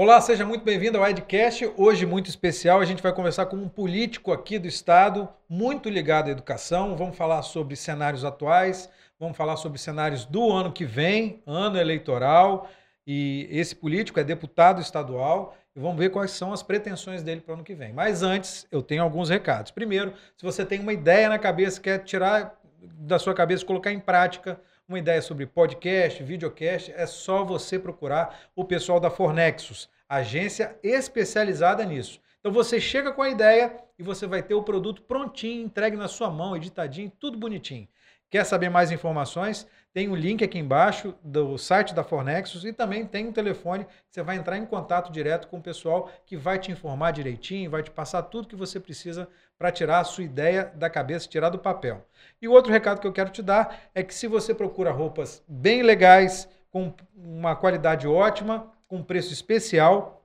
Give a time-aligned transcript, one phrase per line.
[0.00, 1.72] Olá, seja muito bem-vindo ao Edcast.
[1.76, 6.28] Hoje, muito especial, a gente vai conversar com um político aqui do Estado, muito ligado
[6.28, 6.96] à educação.
[6.96, 8.88] Vamos falar sobre cenários atuais,
[9.18, 12.70] vamos falar sobre cenários do ano que vem, ano eleitoral.
[13.04, 17.50] E esse político é deputado estadual e vamos ver quais são as pretensões dele para
[17.50, 17.92] o ano que vem.
[17.92, 19.72] Mas antes, eu tenho alguns recados.
[19.72, 22.56] Primeiro, se você tem uma ideia na cabeça, quer tirar
[23.00, 28.48] da sua cabeça, colocar em prática uma ideia sobre podcast, videocast, é só você procurar
[28.56, 32.18] o pessoal da Fornexus, agência especializada nisso.
[32.40, 36.08] Então você chega com a ideia e você vai ter o produto prontinho, entregue na
[36.08, 37.86] sua mão, editadinho, tudo bonitinho.
[38.30, 39.66] Quer saber mais informações?
[39.92, 43.84] Tem o um link aqui embaixo do site da Fornexus e também tem um telefone
[43.84, 47.70] que você vai entrar em contato direto com o pessoal que vai te informar direitinho,
[47.70, 49.28] vai te passar tudo que você precisa
[49.58, 52.06] para tirar a sua ideia da cabeça, tirar do papel.
[52.40, 55.42] E o outro recado que eu quero te dar é que se você procura roupas
[55.48, 60.22] bem legais, com uma qualidade ótima, com preço especial,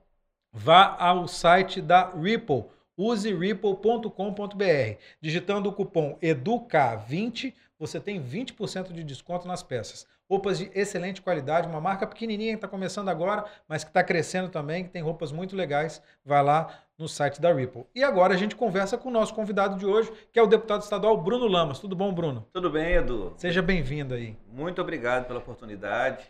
[0.52, 2.64] vá ao site da Ripple.
[2.96, 4.98] Use ripple.com.br.
[5.20, 10.06] Digitando o cupom EDUCA20, você tem 20% de desconto nas peças.
[10.28, 14.48] Roupas de excelente qualidade, uma marca pequenininha que está começando agora, mas que está crescendo
[14.48, 16.02] também, que tem roupas muito legais.
[16.24, 17.84] Vai lá no site da Ripple.
[17.94, 20.82] E agora a gente conversa com o nosso convidado de hoje, que é o deputado
[20.82, 21.78] estadual Bruno Lamas.
[21.78, 22.46] Tudo bom, Bruno?
[22.52, 23.34] Tudo bem, Edu.
[23.36, 24.36] Seja bem-vindo aí.
[24.48, 26.24] Muito obrigado pela oportunidade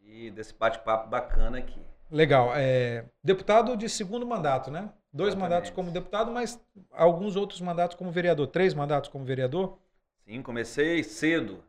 [0.00, 1.80] e desse bate-papo bacana aqui.
[2.10, 2.52] Legal.
[2.54, 4.90] É, deputado de segundo mandato, né?
[5.12, 5.50] Dois Exatamente.
[5.50, 6.60] mandatos como deputado, mas
[6.90, 8.46] alguns outros mandatos como vereador.
[8.46, 9.78] Três mandatos como vereador?
[10.24, 11.64] Sim, comecei cedo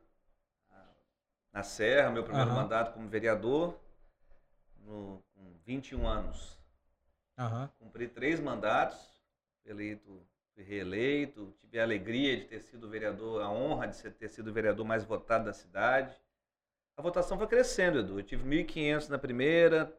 [1.51, 2.55] na Serra, meu primeiro uhum.
[2.55, 3.79] mandato como vereador,
[4.79, 6.57] no, com 21 anos.
[7.37, 7.67] Uhum.
[7.79, 8.99] Cumpri três mandatos,
[9.65, 14.49] eleito, fui reeleito, tive a alegria de ter sido vereador, a honra de ter sido
[14.49, 16.15] o vereador mais votado da cidade.
[16.97, 18.19] A votação foi crescendo, Edu.
[18.19, 19.91] Eu tive 1.500 na primeira,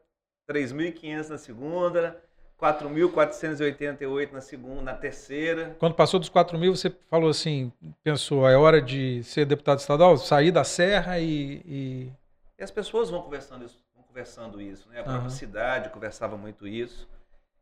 [0.48, 2.22] 3.500 na segunda,
[2.65, 5.77] 4.488 na segunda, na terceira.
[5.79, 7.70] Quando passou dos 4 mil, você falou assim,
[8.02, 11.63] pensou, é hora de ser deputado estadual, sair da serra e...
[11.67, 12.13] E,
[12.58, 15.01] e as pessoas vão conversando isso, vão conversando isso, né?
[15.01, 15.30] A própria uhum.
[15.30, 17.07] cidade conversava muito isso.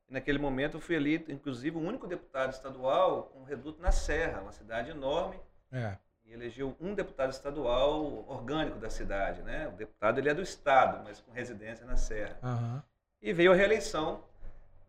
[0.08, 3.90] E naquele momento eu fui ali, inclusive, o único deputado estadual com um reduto na
[3.90, 5.36] serra, uma cidade enorme.
[5.72, 5.96] É.
[6.24, 9.66] E elegeu um deputado estadual orgânico da cidade, né?
[9.66, 12.38] O deputado ele é do estado, mas com residência na serra.
[12.40, 12.80] Uhum.
[13.20, 14.22] E veio a reeleição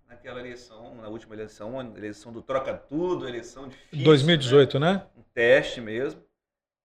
[0.08, 4.06] naquela eleição, na última eleição, eleição do troca tudo, eleição difícil.
[4.06, 4.94] 2018, né?
[4.94, 5.06] né?
[5.18, 6.22] Um teste mesmo.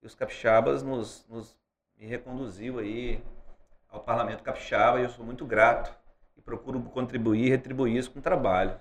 [0.03, 1.57] E os capixabas nos, nos
[1.99, 3.23] me reconduziu aí
[3.89, 5.93] ao parlamento capixaba e eu sou muito grato
[6.37, 8.79] e procuro contribuir e retribuir isso com trabalho.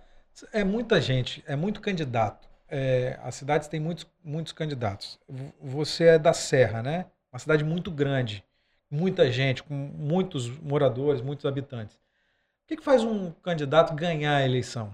[0.54, 2.48] É muita gente, é muito candidato.
[2.70, 5.20] É, as cidades têm muitos, muitos candidatos.
[5.60, 7.06] Você é da Serra, né?
[7.32, 8.44] Uma cidade muito grande,
[8.90, 12.00] muita gente, com muitos moradores, muitos habitantes.
[12.68, 14.94] O que, que faz um candidato ganhar a eleição?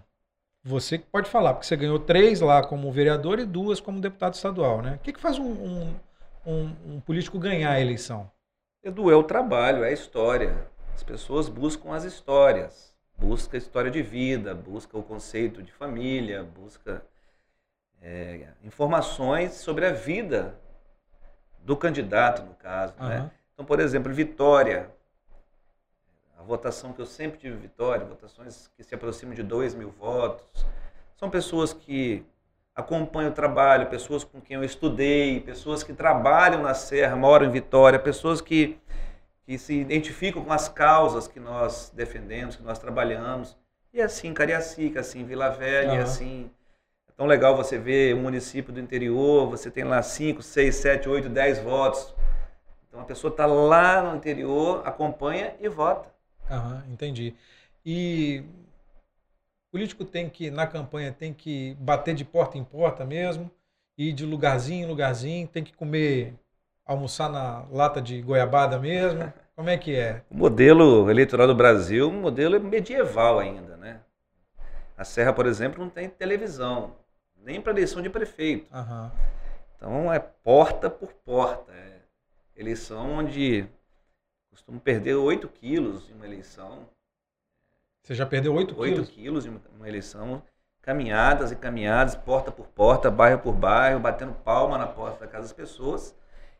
[0.63, 4.35] Você que pode falar, porque você ganhou três lá como vereador e duas como deputado
[4.35, 4.93] estadual, né?
[4.93, 5.95] O que, que faz um, um,
[6.45, 8.29] um, um político ganhar a eleição?
[8.83, 10.67] Edu, é o trabalho, é a história.
[10.93, 16.43] As pessoas buscam as histórias, busca a história de vida, busca o conceito de família,
[16.43, 17.03] busca
[18.03, 20.59] é, informações sobre a vida
[21.57, 22.93] do candidato, no caso.
[22.99, 23.09] Uhum.
[23.09, 23.31] Né?
[23.51, 24.91] Então, por exemplo, Vitória,
[26.43, 30.65] a votação que eu sempre tive vitória, votações que se aproximam de 2 mil votos.
[31.15, 32.25] São pessoas que
[32.75, 37.49] acompanham o trabalho, pessoas com quem eu estudei, pessoas que trabalham na Serra, moram em
[37.49, 38.77] Vitória, pessoas que,
[39.45, 43.55] que se identificam com as causas que nós defendemos, que nós trabalhamos.
[43.93, 46.01] E assim, Cariacica, assim, Vila Velha, uhum.
[46.01, 46.51] assim.
[47.07, 51.07] É tão legal você ver um município do interior, você tem lá 5, 6, 7,
[51.07, 52.13] 8, 10 votos.
[52.89, 56.12] Então a pessoa está lá no interior, acompanha e vota.
[56.53, 57.33] Aham, entendi.
[57.85, 58.43] E
[59.67, 63.49] o político tem que, na campanha, tem que bater de porta em porta mesmo,
[63.97, 66.35] ir de lugarzinho em lugarzinho, tem que comer,
[66.85, 69.33] almoçar na lata de goiabada mesmo.
[69.55, 70.23] Como é que é?
[70.29, 73.99] O modelo eleitoral do Brasil, um modelo medieval ainda, né?
[74.97, 76.95] A Serra, por exemplo, não tem televisão,
[77.35, 78.67] nem para eleição de prefeito.
[79.75, 81.71] Então é porta por porta.
[81.71, 81.99] É
[82.55, 83.67] eleição onde
[84.53, 86.87] costumo perder 8 quilos em uma eleição.
[88.01, 88.99] Você já perdeu 8 quilos?
[88.99, 90.43] 8 quilos em uma eleição.
[90.81, 95.43] Caminhadas e caminhadas, porta por porta, bairro por bairro, batendo palma na porta da casa
[95.43, 96.15] das pessoas.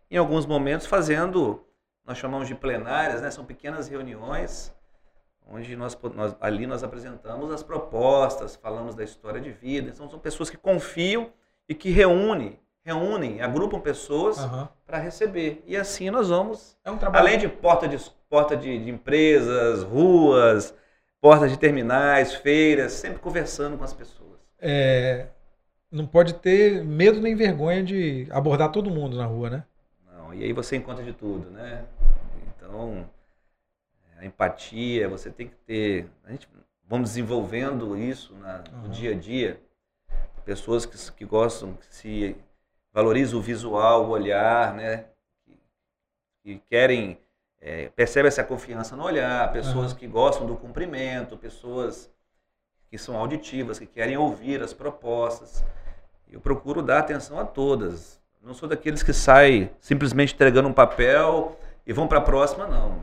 [0.10, 1.64] Em alguns momentos fazendo,
[2.06, 3.30] nós chamamos de plenárias, né?
[3.30, 4.74] são pequenas reuniões
[5.46, 9.90] onde nós, nós, ali nós apresentamos as propostas, falamos da história de vida.
[9.90, 11.32] Então são pessoas que confiam
[11.68, 14.68] e que reúnem reúnem, agrupam pessoas uhum.
[14.86, 15.64] para receber.
[15.66, 17.98] E assim nós vamos, é um além de porta de,
[18.30, 20.76] porta de, de empresas, ruas,
[21.22, 24.40] portas de terminais, feiras, sempre conversando com as pessoas.
[24.60, 25.28] É,
[25.92, 29.64] não pode ter medo nem vergonha de abordar todo mundo na rua, né?
[30.12, 31.86] Não, e aí você encontra de tudo, né?
[32.48, 33.10] Então,
[34.18, 36.08] a empatia, você tem que ter.
[36.26, 36.48] A gente
[36.88, 38.90] vamos desenvolvendo isso na, no uhum.
[38.90, 39.60] dia a dia.
[40.46, 42.36] Pessoas que, que gostam, que se
[42.94, 45.06] valorizam o visual, o olhar, né?
[45.44, 45.60] Que,
[46.44, 47.20] que querem,
[47.60, 49.98] é, percebe essa confiança no olhar, pessoas uhum.
[49.98, 52.10] que gostam do cumprimento, pessoas
[52.90, 55.64] que são auditivas, que querem ouvir as propostas.
[56.32, 58.22] Eu procuro dar atenção a todas.
[58.42, 61.58] Não sou daqueles que saem simplesmente entregando um papel
[61.88, 63.00] e vão para a próxima, não.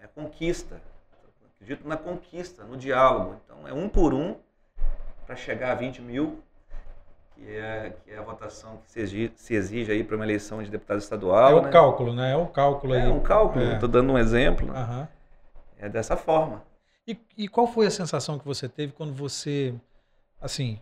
[0.00, 0.80] É conquista.
[1.54, 3.40] Acredito na conquista, no diálogo.
[3.44, 4.36] Então é um por um
[5.26, 6.42] para chegar a 20 mil,
[7.34, 10.62] que é, que é a votação que se exige, se exige aí para uma eleição
[10.62, 11.50] de deputado estadual.
[11.50, 11.70] É o né?
[11.70, 12.32] cálculo, né?
[12.32, 13.02] É o cálculo aí.
[13.02, 13.92] É um cálculo, estou é.
[13.92, 14.68] dando um exemplo.
[14.68, 15.06] Uhum.
[15.78, 16.62] É dessa forma.
[17.06, 19.74] E, e qual foi a sensação que você teve quando você,
[20.40, 20.80] assim,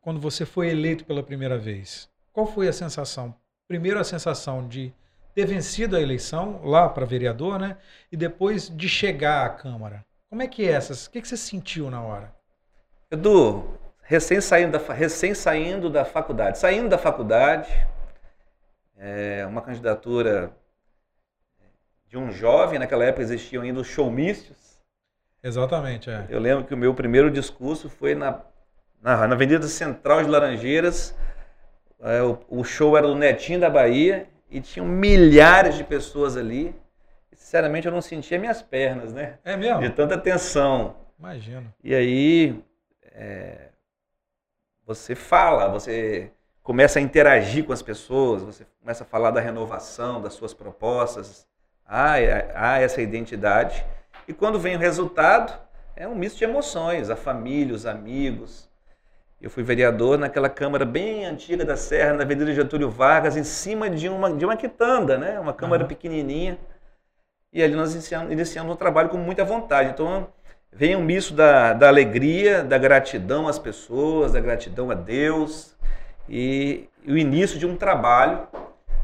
[0.00, 2.08] quando você foi eleito pela primeira vez?
[2.32, 3.34] Qual foi a sensação?
[3.66, 4.92] Primeiro a sensação de
[5.34, 7.78] ter vencido a eleição lá para vereador, né?
[8.10, 10.04] E depois de chegar à Câmara.
[10.28, 11.06] Como é que é essas?
[11.06, 12.34] O que, que você sentiu na hora?
[13.10, 16.58] Edu, recém saindo da, recém saindo da faculdade.
[16.58, 17.70] Saindo da faculdade,
[18.96, 20.50] é uma candidatura
[22.06, 24.78] de um jovem, naquela época existiam ainda os showmícios.
[25.42, 26.26] Exatamente, é.
[26.28, 28.42] Eu lembro que o meu primeiro discurso foi na
[29.02, 31.14] na, na Avenida Central de Laranjeiras.
[32.00, 36.74] É, o, o, show era do Netinho da Bahia e tinham milhares de pessoas ali.
[37.32, 39.38] E, sinceramente, eu não sentia minhas pernas, né?
[39.44, 39.80] É mesmo?
[39.80, 40.96] De tanta tensão.
[41.18, 41.72] Imagino.
[41.82, 42.62] E aí,
[43.12, 43.68] é,
[44.86, 46.30] você fala, você
[46.62, 51.46] começa a interagir com as pessoas, você começa a falar da renovação, das suas propostas.
[51.86, 52.14] Há,
[52.54, 53.84] há essa identidade.
[54.26, 55.52] E quando vem o resultado,
[55.96, 58.70] é um misto de emoções, a família, os amigos,
[59.42, 63.90] eu fui vereador naquela Câmara bem antiga da Serra, na Avenida Getúlio Vargas, em cima
[63.90, 65.40] de uma, de uma quitanda, né?
[65.40, 65.88] uma Câmara uhum.
[65.88, 66.56] pequenininha.
[67.52, 69.90] E ali nós iniciamos, iniciamos um trabalho com muita vontade.
[69.90, 70.28] Então,
[70.72, 75.76] vem um misto da, da alegria, da gratidão às pessoas, da gratidão a Deus
[76.28, 78.46] e, o início de um trabalho,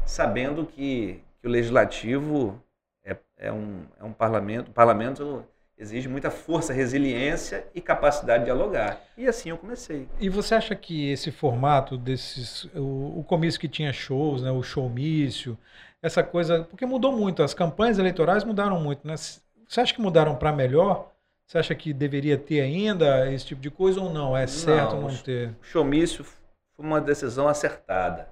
[0.05, 2.61] sabendo que, que o Legislativo
[3.03, 5.45] é, é, um, é um parlamento, um parlamento
[5.77, 9.01] exige muita força, resiliência e capacidade de dialogar.
[9.17, 10.07] E assim eu comecei.
[10.19, 14.63] E você acha que esse formato desses o, o comício que tinha shows, né, o
[14.63, 15.57] showmício,
[16.01, 19.15] essa coisa, porque mudou muito, as campanhas eleitorais mudaram muito, né?
[19.17, 21.11] Você acha que mudaram para melhor?
[21.49, 24.37] Você acha que deveria ter ainda esse tipo de coisa ou não?
[24.37, 25.49] É certo não, não ter?
[25.59, 28.29] O showmício foi uma decisão acertada.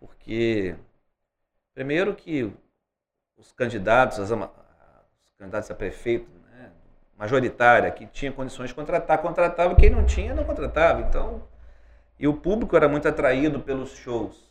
[0.00, 0.74] Porque
[1.72, 2.52] primeiro que
[3.36, 4.28] os candidatos, as,
[5.38, 6.72] candidatos a prefeito, né,
[7.16, 11.02] majoritária, que tinha condições de contratar, contratava, quem não tinha, não contratava.
[11.02, 11.44] Então,
[12.18, 14.50] e o público era muito atraído pelos shows.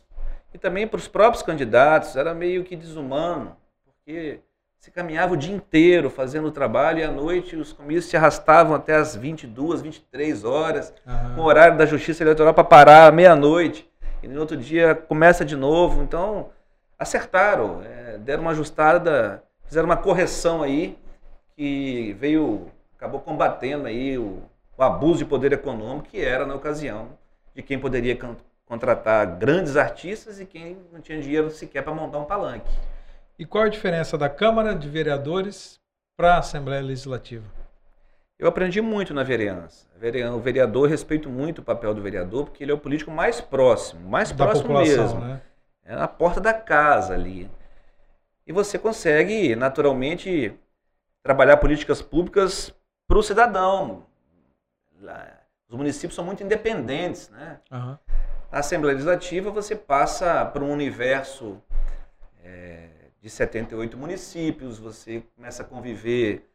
[0.54, 3.54] E também para os próprios candidatos, era meio que desumano,
[3.84, 4.40] porque
[4.80, 8.74] se caminhava o dia inteiro fazendo o trabalho e à noite os comícios se arrastavam
[8.74, 11.34] até as 22, 23 horas, uhum.
[11.34, 13.88] com o horário da Justiça Eleitoral para parar à meia-noite.
[14.22, 16.02] E no outro dia começa de novo.
[16.02, 16.48] Então,
[16.98, 20.98] acertaram, é, deram uma ajustada fizeram uma correção aí
[21.54, 22.66] que veio,
[22.96, 24.42] acabou combatendo aí o,
[24.76, 27.10] o abuso de poder econômico que era na ocasião
[27.54, 28.18] de quem poderia
[28.66, 32.68] contratar grandes artistas e quem não tinha dinheiro sequer para montar um palanque.
[33.40, 35.80] E qual a diferença da Câmara de Vereadores
[36.14, 37.46] para a Assembleia Legislativa?
[38.38, 39.86] Eu aprendi muito na vereança.
[39.96, 44.06] O vereador, respeito muito o papel do vereador, porque ele é o político mais próximo,
[44.10, 45.20] mais da próximo mesmo.
[45.20, 45.40] Né?
[45.82, 47.50] É na porta da casa ali
[48.46, 50.54] e você consegue, naturalmente,
[51.22, 52.74] trabalhar políticas públicas
[53.08, 54.04] para o cidadão.
[55.66, 57.30] Os municípios são muito independentes.
[57.30, 57.58] Né?
[57.72, 57.96] Uhum.
[58.52, 61.58] Na Assembleia Legislativa, você passa para um universo
[62.44, 66.48] é, de 78 municípios, você começa a conviver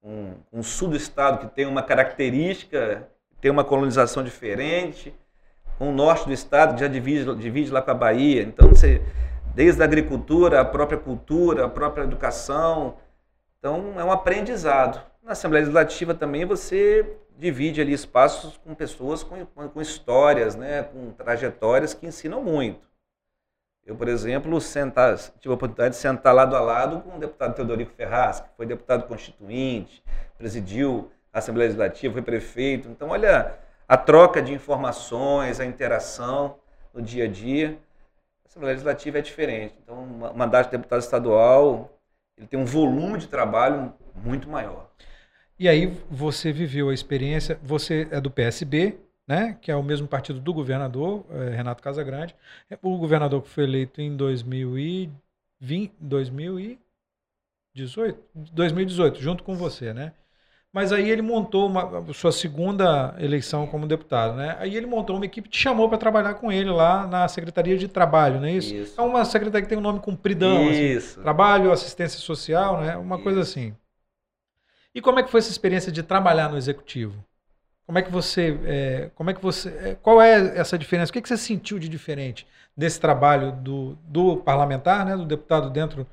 [0.00, 3.08] com, o sul do estado, que tem uma característica,
[3.40, 5.14] tem uma colonização diferente,
[5.78, 8.42] com o norte do estado, que já divide, divide lá com a Bahia.
[8.42, 9.02] Então, você
[9.58, 12.96] desde a agricultura, a própria cultura, a própria educação.
[13.58, 15.04] Então, é um aprendizado.
[15.20, 21.10] Na Assembleia Legislativa também você divide ali espaços com pessoas com, com histórias, né, com
[21.10, 22.87] trajetórias que ensinam muito.
[23.88, 27.54] Eu, por exemplo, sentar, tive a oportunidade de sentar lado a lado com o deputado
[27.54, 30.02] Teodorico Ferraz, que foi deputado constituinte,
[30.36, 32.86] presidiu a Assembleia Legislativa, foi prefeito.
[32.86, 33.54] Então, olha
[33.88, 36.58] a troca de informações, a interação
[36.92, 37.78] no dia a dia.
[38.46, 39.74] Assembleia Legislativa é diferente.
[39.82, 41.90] Então, o mandato de deputado estadual
[42.36, 44.90] ele tem um volume de trabalho muito maior.
[45.58, 50.08] E aí você viveu a experiência, você é do PSB, né, que é o mesmo
[50.08, 52.34] partido do governador, é, Renato Casagrande.
[52.82, 56.80] O governador que foi eleito em 2020, 2018,
[58.34, 60.14] 2018, junto com você, né?
[60.72, 64.56] Mas aí ele montou uma, sua segunda eleição como deputado, né?
[64.58, 67.88] Aí ele montou uma equipe, te chamou para trabalhar com ele lá na Secretaria de
[67.88, 68.74] Trabalho, não é isso?
[68.74, 69.00] isso.
[69.00, 70.84] É uma secretaria que tem um nome compridão, assim.
[70.84, 71.12] isso.
[71.12, 72.96] Assim, trabalho, assistência social, né?
[72.96, 73.24] Uma isso.
[73.24, 73.74] coisa assim.
[74.94, 77.24] E como é que foi essa experiência de trabalhar no executivo?
[77.88, 81.08] Como é que você, é, como é que você, é, qual é essa diferença?
[81.08, 85.70] O que, que você sentiu de diferente desse trabalho do, do parlamentar, né, do deputado
[85.70, 86.06] dentro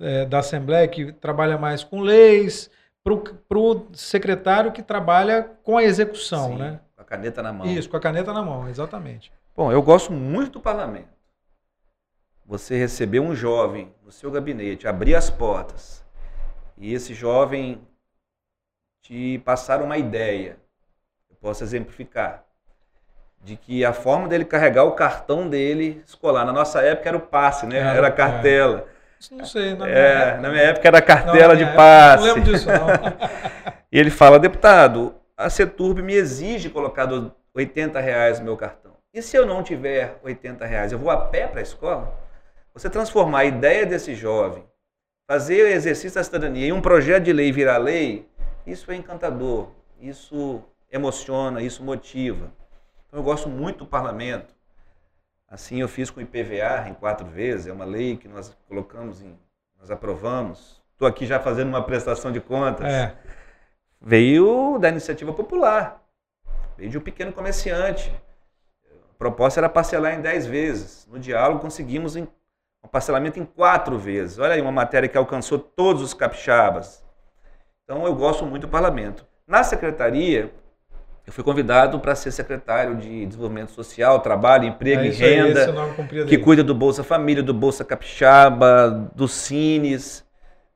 [0.00, 2.68] é, da Assembleia que trabalha mais com leis,
[3.04, 6.80] para o secretário que trabalha com a execução, Sim, né?
[6.96, 7.64] Com a caneta na mão.
[7.64, 9.32] Isso, com a caneta na mão, exatamente.
[9.56, 11.10] Bom, eu gosto muito do parlamento.
[12.44, 16.04] Você receber um jovem no seu gabinete, abrir as portas
[16.76, 17.80] e esse jovem
[19.00, 20.58] te passar uma ideia,
[21.40, 22.44] posso exemplificar,
[23.42, 27.20] de que a forma dele carregar o cartão dele escolar, na nossa época era o
[27.20, 27.78] passe, né?
[27.78, 28.86] Era, a cartela.
[29.30, 29.74] É não sei.
[29.74, 32.26] Na minha, é, época, na minha época era cartela de passe.
[32.26, 32.88] Não lembro disso, não.
[33.90, 37.08] e ele fala, deputado, a Ceturb me exige colocar
[37.54, 38.92] 80 reais no meu cartão.
[39.12, 42.14] E se eu não tiver 80 reais, eu vou a pé para a escola?
[42.74, 44.64] Você transformar a ideia desse jovem,
[45.28, 48.28] fazer o exercício da cidadania em um projeto de lei virar lei,
[48.64, 49.68] isso é encantador,
[50.00, 52.52] isso emociona, isso motiva.
[53.06, 54.54] Então eu gosto muito do parlamento.
[55.48, 59.20] Assim eu fiz com o IPVA em quatro vezes, é uma lei que nós colocamos
[59.20, 59.36] em,
[59.78, 60.80] nós aprovamos.
[60.92, 62.86] Estou aqui já fazendo uma prestação de contas.
[62.86, 63.16] É.
[64.00, 66.02] Veio da iniciativa popular,
[66.76, 68.10] veio de um pequeno comerciante.
[69.10, 71.06] A proposta era parcelar em dez vezes.
[71.10, 72.26] No diálogo conseguimos um
[72.90, 74.38] parcelamento em quatro vezes.
[74.38, 77.04] Olha aí uma matéria que alcançou todos os capixabas.
[77.84, 79.26] Então eu gosto muito do parlamento.
[79.46, 80.54] Na secretaria,
[81.30, 86.26] eu fui convidado para ser secretário de Desenvolvimento Social, Trabalho, Emprego é e Renda, aí,
[86.26, 90.26] que cuida do Bolsa Família, do Bolsa Capixaba, do Cines.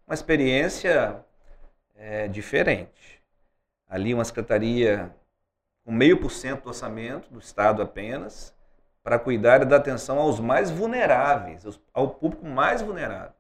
[0.07, 1.17] Uma experiência
[1.97, 3.21] é, diferente.
[3.89, 5.11] Ali uma secretaria
[5.85, 8.55] com meio por cento do orçamento do Estado apenas,
[9.03, 13.35] para cuidar e dar atenção aos mais vulneráveis, ao público mais vulnerável.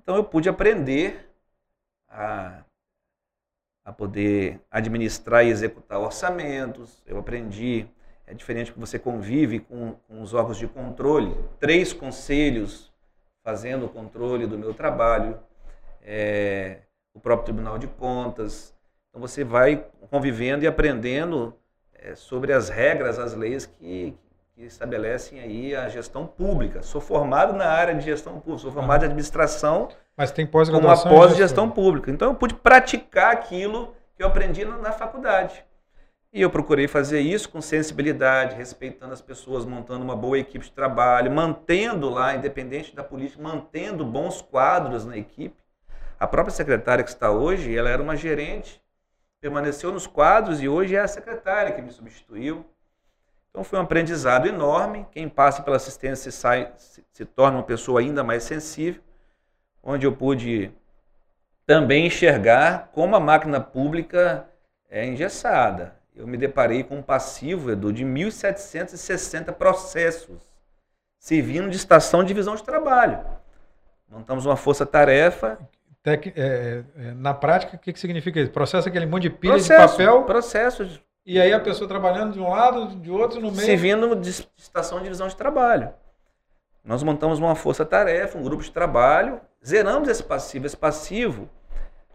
[0.00, 1.28] Então eu pude aprender
[2.08, 2.60] a
[3.86, 7.04] a poder administrar e executar orçamentos.
[7.06, 7.86] Eu aprendi,
[8.26, 12.92] é diferente que você convive com, com os órgãos de controle, três conselhos
[13.44, 15.38] fazendo o controle do meu trabalho,
[16.02, 16.78] é,
[17.14, 18.74] o próprio Tribunal de Contas.
[19.08, 21.54] Então você vai convivendo e aprendendo
[21.94, 24.18] é, sobre as regras, as leis que,
[24.56, 26.82] que estabelecem aí a gestão pública.
[26.82, 31.10] Sou formado na área de gestão pública, sou formado em administração mas tem pós-graduação.
[31.10, 32.10] Com uma pós-gestão pública.
[32.10, 35.62] Então eu pude praticar aquilo que eu aprendi na, na faculdade.
[36.32, 40.72] E eu procurei fazer isso com sensibilidade, respeitando as pessoas, montando uma boa equipe de
[40.72, 45.56] trabalho, mantendo lá, independente da política, mantendo bons quadros na equipe.
[46.18, 48.82] A própria secretária que está hoje, ela era uma gerente,
[49.40, 52.66] permaneceu nos quadros e hoje é a secretária que me substituiu.
[53.50, 55.06] Então foi um aprendizado enorme.
[55.12, 59.00] Quem passa pela assistência sai, se, se torna uma pessoa ainda mais sensível
[59.86, 60.72] onde eu pude
[61.64, 64.46] também enxergar como a máquina pública
[64.90, 65.94] é engessada.
[66.14, 70.38] Eu me deparei com um passivo, Edu, de 1.760 processos,
[71.18, 73.24] servindo de estação de divisão de trabalho.
[74.08, 75.58] Montamos uma força-tarefa.
[76.02, 78.50] Tec, é, é, na prática, o que, que significa isso?
[78.50, 80.22] Processo aquele monte de pilha processo, de papel.
[80.24, 81.00] Processos.
[81.24, 83.66] E aí a pessoa trabalhando de um lado, de outro, no meio.
[83.66, 85.92] Servindo de estação de divisão de trabalho.
[86.84, 90.66] Nós montamos uma força-tarefa, um grupo de trabalho, zeramos esse passivo.
[90.66, 91.48] Esse passivo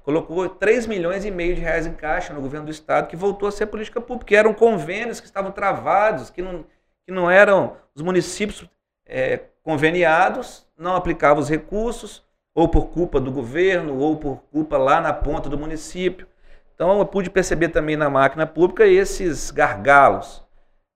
[0.03, 3.49] colocou 3 milhões e meio de reais em caixa no governo do Estado, que voltou
[3.49, 6.65] a ser política pública, que eram convênios que estavam travados, que não,
[7.05, 8.67] que não eram os municípios
[9.05, 14.99] é, conveniados, não aplicavam os recursos, ou por culpa do governo, ou por culpa lá
[14.99, 16.27] na ponta do município.
[16.73, 20.43] Então eu pude perceber também na máquina pública esses gargalos.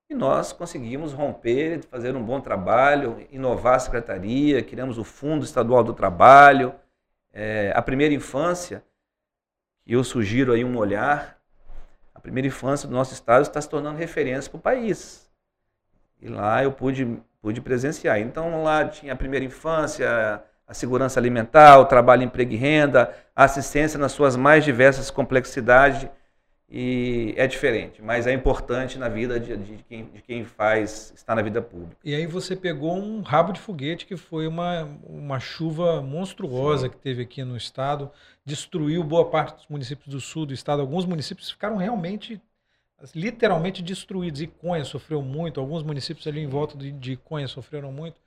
[0.10, 5.84] E nós conseguimos romper, fazer um bom trabalho, inovar a secretaria, criamos o Fundo Estadual
[5.84, 6.76] do Trabalho,
[7.34, 8.84] é, a primeira infância,
[9.86, 11.40] e eu sugiro aí um olhar,
[12.14, 15.30] a primeira infância do nosso estado está se tornando referência para o país.
[16.22, 18.20] E lá eu pude, pude presenciar.
[18.20, 23.44] Então lá tinha a primeira infância, a segurança alimentar, o trabalho, emprego e renda, a
[23.44, 26.10] assistência nas suas mais diversas complexidades
[26.68, 31.36] e é diferente, mas é importante na vida de, de, quem, de quem faz, está
[31.36, 31.96] na vida pública.
[32.04, 36.90] E aí você pegou um rabo de foguete que foi uma, uma chuva monstruosa Sim.
[36.90, 38.12] que teve aqui no estado,
[38.44, 40.82] destruiu boa parte dos municípios do sul do estado.
[40.82, 42.42] Alguns municípios ficaram realmente,
[43.14, 44.42] literalmente destruídos.
[44.42, 48.18] Iconha sofreu muito, alguns municípios ali em volta de, de Iconha sofreram muito.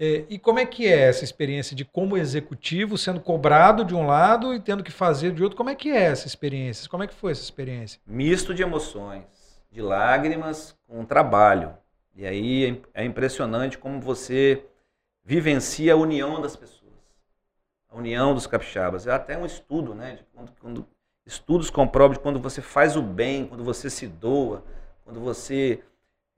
[0.00, 4.06] É, e como é que é essa experiência de como executivo sendo cobrado de um
[4.06, 5.56] lado e tendo que fazer de outro?
[5.56, 6.88] Como é que é essa experiência?
[6.88, 8.00] Como é que foi essa experiência?
[8.06, 9.24] Misto de emoções,
[9.72, 11.74] de lágrimas com trabalho.
[12.14, 14.64] E aí é, é impressionante como você
[15.24, 16.92] vivencia a união das pessoas,
[17.88, 19.04] a união dos capixabas.
[19.08, 20.14] É até um estudo, né?
[20.14, 20.86] De quando, quando,
[21.26, 24.62] estudos comprovam de quando você faz o bem, quando você se doa,
[25.04, 25.82] quando você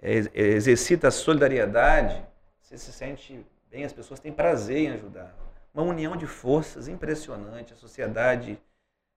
[0.01, 2.30] é, exercita a solidariedade
[2.71, 5.35] você se sente bem, as pessoas têm prazer em ajudar.
[5.75, 7.73] Uma união de forças impressionante.
[7.73, 8.61] A sociedade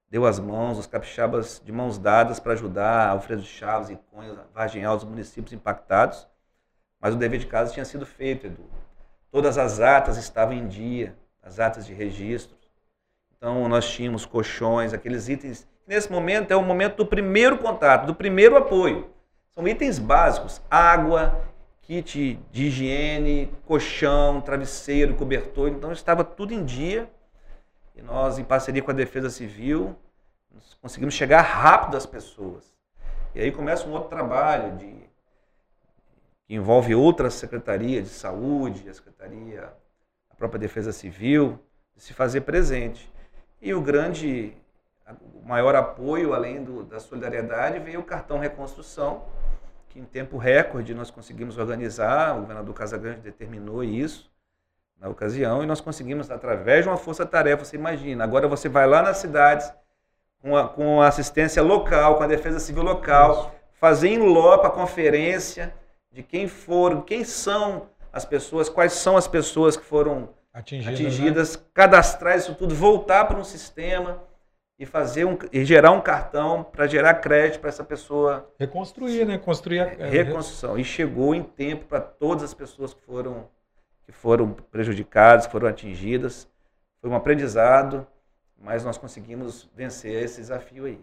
[0.10, 4.84] deu as mãos, os capixabas de mãos dadas para ajudar Alfredo Chaves, e Cunha, Vargem
[4.84, 6.28] Alto, os municípios impactados.
[7.00, 8.68] Mas o dever de casa tinha sido feito, Edu.
[9.30, 12.58] Todas as atas estavam em dia, as atas de registro.
[13.38, 15.68] Então nós tínhamos colchões, aqueles itens.
[15.86, 19.12] Nesse momento é o momento do primeiro contato, do primeiro apoio.
[19.52, 21.53] São itens básicos: água,
[21.84, 25.70] kit de higiene, colchão, travesseiro, cobertor.
[25.70, 27.10] Então estava tudo em dia.
[27.96, 29.96] E nós, em parceria com a Defesa Civil,
[30.82, 32.74] conseguimos chegar rápido às pessoas.
[33.36, 34.96] E aí começa um outro trabalho de,
[36.46, 39.74] que envolve outras secretarias de saúde, a secretaria,
[40.30, 41.60] a própria Defesa Civil,
[41.96, 43.12] de se fazer presente.
[43.62, 44.56] E o grande,
[45.34, 49.26] o maior apoio, além do, da solidariedade, veio o cartão reconstrução,
[49.94, 54.32] que em tempo recorde nós conseguimos organizar, o governador Casagrande determinou isso
[55.00, 59.04] na ocasião, e nós conseguimos, através de uma força-tarefa, você imagina, agora você vai lá
[59.04, 59.72] nas cidades,
[60.42, 63.52] com a, com a assistência local, com a defesa civil local, isso.
[63.74, 65.74] fazer em loco a conferência
[66.12, 71.56] de quem foram, quem são as pessoas, quais são as pessoas que foram atingidas, atingidas
[71.56, 71.64] né?
[71.74, 74.24] cadastrar isso tudo, voltar para um sistema
[74.78, 78.52] e fazer um, e gerar um cartão para gerar crédito para essa pessoa.
[78.60, 79.38] Reconstruir, né?
[79.38, 80.78] Construir a é, reconstrução.
[80.78, 83.48] E chegou em tempo para todas as pessoas que foram,
[84.06, 86.48] que foram prejudicadas, que foram atingidas.
[87.02, 88.08] Foi um aprendizado,
[88.58, 91.00] mas nós conseguimos vencer esse desafio aí.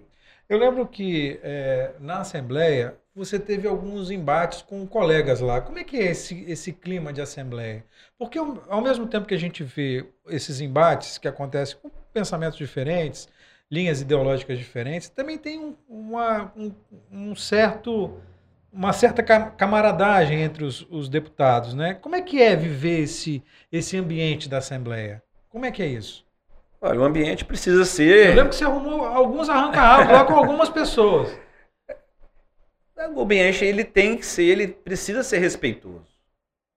[0.48, 5.61] Eu lembro que é, na Assembleia você teve alguns embates com colegas lá.
[5.61, 7.85] Como é que é esse, esse clima de Assembleia?
[8.18, 13.28] Porque ao mesmo tempo que a gente vê esses embates que acontecem com pensamentos diferentes,
[13.70, 16.72] linhas ideológicas diferentes, também tem um, uma, um,
[17.11, 18.20] um, certo,
[18.72, 21.72] uma certa camaradagem entre os, os, deputados.
[21.72, 21.94] Né?
[21.94, 25.22] Como é que é viver esse, esse ambiente da Assembleia?
[25.48, 26.26] Como é que é isso?
[26.80, 28.30] Olha, o ambiente precisa ser.
[28.30, 31.28] Eu lembro que você arrumou alguns arranca-rabos lá com algumas pessoas.
[33.14, 36.04] O ambiente ele tem que ser, ele precisa ser respeitoso.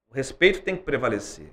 [0.10, 1.51] O respeito tem que prevalecer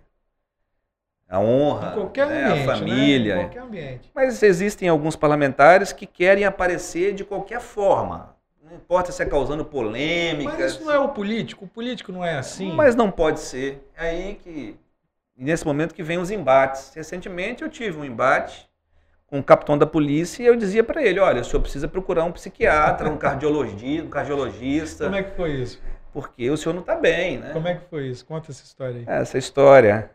[1.31, 3.35] a honra, né, ambiente, a família.
[3.37, 3.43] Né?
[3.43, 4.11] qualquer ambiente.
[4.13, 8.35] Mas existem alguns parlamentares que querem aparecer de qualquer forma.
[8.61, 10.59] Não importa se é causando polêmicas.
[10.59, 11.67] Mas isso não é o político.
[11.67, 12.73] O político não é assim.
[12.73, 13.89] Mas não pode ser.
[13.97, 14.77] É aí que,
[15.37, 16.93] nesse momento que vem os embates.
[16.97, 18.69] Recentemente eu tive um embate
[19.29, 22.25] com o capitão da polícia e eu dizia para ele, olha, o senhor precisa procurar
[22.25, 25.05] um psiquiatra, um cardiologista, um cardiologista.
[25.05, 25.81] Como é que foi isso?
[26.13, 27.53] Porque o senhor não está bem, né?
[27.53, 28.27] Como é que foi isso?
[28.27, 29.05] Conta essa história aí.
[29.07, 30.11] Essa história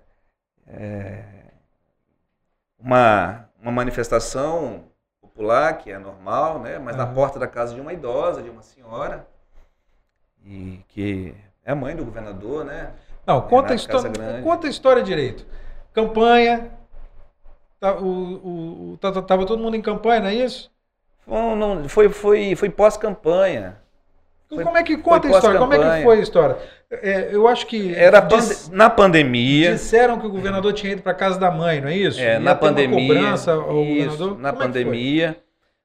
[0.67, 1.23] é,
[2.80, 4.86] uma, uma manifestação
[5.21, 6.80] popular, que é normal, né?
[6.80, 9.28] mas na porta da casa de uma idosa, de uma senhora,
[10.43, 12.93] e que é mãe do governador, né?
[13.25, 14.12] Não, conta a, história,
[14.43, 15.45] conta a história direito.
[15.91, 16.71] Campanha,
[17.80, 20.71] tá, o, o, tá, tá, tava todo mundo em campanha, não é isso?
[21.25, 23.82] Foi, não, foi, foi, foi pós-campanha.
[24.55, 25.59] Foi, Como é que conta a história?
[25.59, 26.57] Como é que foi a história?
[26.89, 27.93] É, eu acho que.
[27.93, 29.73] Era diz, na pandemia.
[29.73, 32.19] Disseram que o governador tinha ido para casa da mãe, não é isso?
[32.19, 33.13] É, Ia na pandemia.
[33.13, 33.51] cobrança
[33.83, 34.35] isso.
[34.35, 35.35] Na Como é pandemia, é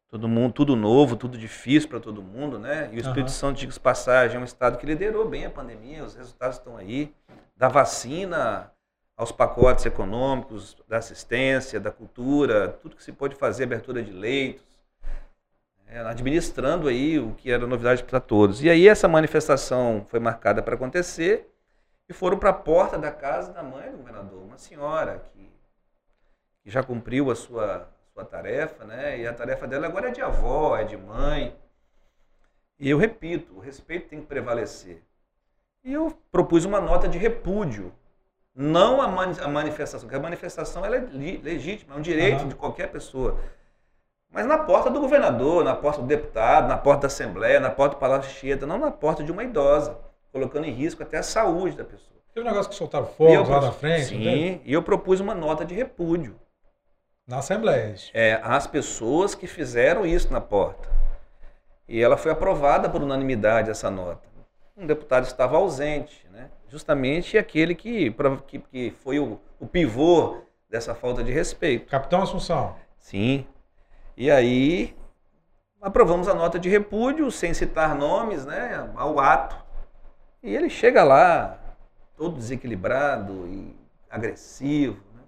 [0.09, 2.89] todo mundo, tudo novo, tudo difícil para todo mundo, né?
[2.93, 3.29] E o Espírito uhum.
[3.29, 7.13] Santo, diga passagem, é um estado que liderou bem a pandemia, os resultados estão aí.
[7.57, 8.71] Da vacina
[9.17, 14.70] aos pacotes econômicos, da assistência, da cultura, tudo que se pode fazer, abertura de leitos
[15.99, 18.63] administrando aí o que era novidade para todos.
[18.63, 21.51] E aí essa manifestação foi marcada para acontecer
[22.09, 25.51] e foram para a porta da casa da mãe do governador, uma senhora que,
[26.63, 29.19] que já cumpriu a sua, sua tarefa, né?
[29.19, 31.57] E a tarefa dela agora é de avó, é de mãe.
[32.79, 35.03] E eu repito, o respeito tem que prevalecer.
[35.83, 37.93] E eu propus uma nota de repúdio,
[38.55, 42.49] não a, mani a manifestação, porque a manifestação ela é legítima, é um direito uhum.
[42.49, 43.39] de qualquer pessoa
[44.31, 47.97] Mas na porta do governador, na porta do deputado, na porta da Assembleia, na porta
[47.97, 49.99] do Palácio Chieta, não na porta de uma idosa,
[50.33, 52.21] colocando em risco até a saúde da pessoa.
[52.33, 54.07] Teve um negócio que soltaram fogos lá na frente?
[54.07, 56.37] Sim, e eu propus uma nota de repúdio.
[57.27, 57.95] Na Assembleia.
[58.15, 60.89] É, às pessoas que fizeram isso na porta.
[61.89, 64.29] E ela foi aprovada por unanimidade, essa nota.
[64.77, 66.51] Um deputado estava ausente, né?
[66.71, 68.15] justamente aquele que,
[68.47, 70.39] que, que foi o, o pivô
[70.69, 71.87] dessa falta de respeito.
[71.91, 72.77] Capitão Assunção.
[72.97, 73.45] Sim.
[74.21, 74.95] E aí
[75.81, 79.57] aprovamos a nota de repúdio, sem citar nomes, né, ao ato.
[80.43, 81.59] E ele chega lá,
[82.19, 83.75] todo desequilibrado e
[84.11, 85.03] agressivo.
[85.15, 85.23] Né?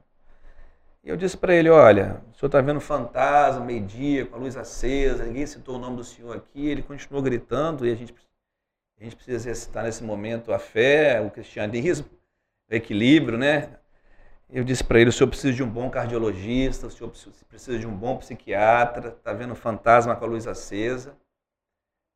[1.04, 4.58] E eu disse para ele: olha, o senhor está vendo fantasma, meio-dia, com a luz
[4.58, 6.68] acesa, ninguém citou o nome do senhor aqui.
[6.68, 8.14] Ele continuou gritando e a gente,
[9.00, 12.04] a gente precisa exercitar nesse momento a fé, o cristianismo,
[12.70, 13.70] o equilíbrio, né?
[14.52, 17.10] Eu disse para ele: o senhor precisa de um bom cardiologista, o senhor
[17.48, 21.16] precisa de um bom psiquiatra, está vendo fantasma com a luz acesa.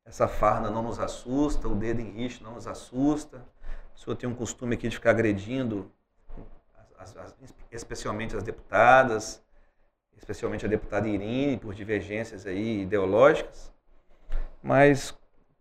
[0.05, 3.43] Essa farda não nos assusta, o dedo em não nos assusta.
[3.95, 5.91] O senhor tem um costume aqui de ficar agredindo,
[6.97, 7.35] as, as,
[7.71, 9.43] especialmente as deputadas,
[10.15, 13.73] especialmente a deputada Irine, por divergências aí ideológicas.
[14.61, 15.17] Mas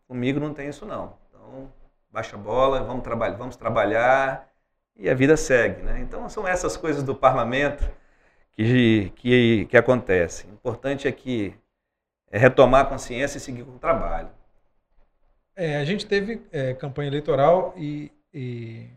[0.06, 1.16] comigo não tem isso não.
[1.30, 1.72] Então,
[2.10, 4.46] baixa a bola, vamos, traba vamos trabalhar
[4.98, 5.82] e a vida segue.
[5.82, 6.00] Né?
[6.00, 7.88] Então são essas coisas do parlamento
[8.52, 10.50] que, que, que acontecem.
[10.50, 11.54] O importante é que
[12.30, 14.28] é retomar a consciência e seguir com o trabalho.
[15.54, 18.88] É, a gente teve é, campanha eleitoral e, e,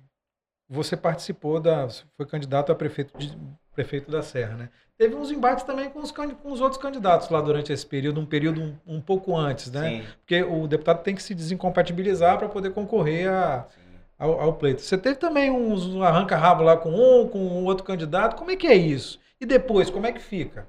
[0.67, 1.87] você participou da.
[2.17, 3.37] foi candidato a prefeito, de,
[3.73, 4.69] prefeito da Serra, né?
[4.97, 8.25] Teve uns embates também com os, com os outros candidatos lá durante esse período, um
[8.25, 9.89] período um, um pouco antes, né?
[9.89, 10.07] Sim.
[10.19, 13.65] Porque o deputado tem que se desincompatibilizar para poder concorrer a.
[13.69, 13.88] Sim
[14.19, 14.81] ao, ao pleito.
[14.81, 18.35] Você teve também uns um arranca-rabo lá com um, com outro candidato.
[18.35, 19.19] Como é que é isso?
[19.39, 20.67] E depois, como é que fica?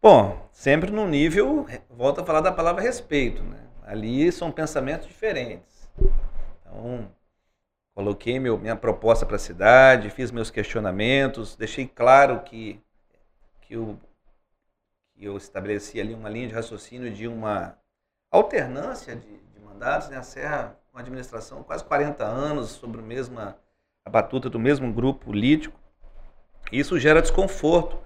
[0.00, 3.58] Bom, sempre no nível, volta a falar da palavra respeito, né?
[3.82, 5.88] Ali são pensamentos diferentes.
[6.60, 7.10] Então,
[7.94, 12.80] coloquei meu, minha proposta para a cidade, fiz meus questionamentos, deixei claro que,
[13.62, 13.98] que, eu,
[15.14, 17.76] que eu estabeleci ali uma linha de raciocínio de uma
[18.30, 20.08] alternância de, de mandatos.
[20.10, 20.16] Né?
[20.16, 23.56] A Serra administração quase 40 anos sobre a mesma
[24.04, 25.78] a batuta do mesmo grupo político.
[26.72, 27.98] Isso gera desconforto.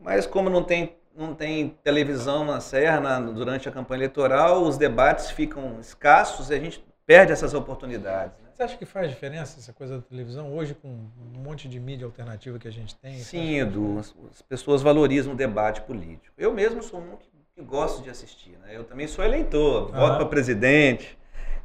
[0.00, 4.76] Mas como não tem não tem televisão na Serra na, durante a campanha eleitoral, os
[4.76, 8.36] debates ficam escassos e a gente perde essas oportunidades.
[8.40, 8.50] Né?
[8.52, 12.04] Você acha que faz diferença essa coisa da televisão hoje com um monte de mídia
[12.04, 13.18] alternativa que a gente tem?
[13.18, 13.98] Sim, Edu.
[13.98, 16.34] As, as, pessoas valorizam o debate político.
[16.36, 18.58] Eu mesmo sou um que, que gosto de assistir.
[18.62, 18.76] Né?
[18.76, 21.16] Eu também sou eleitor, voto para presidente.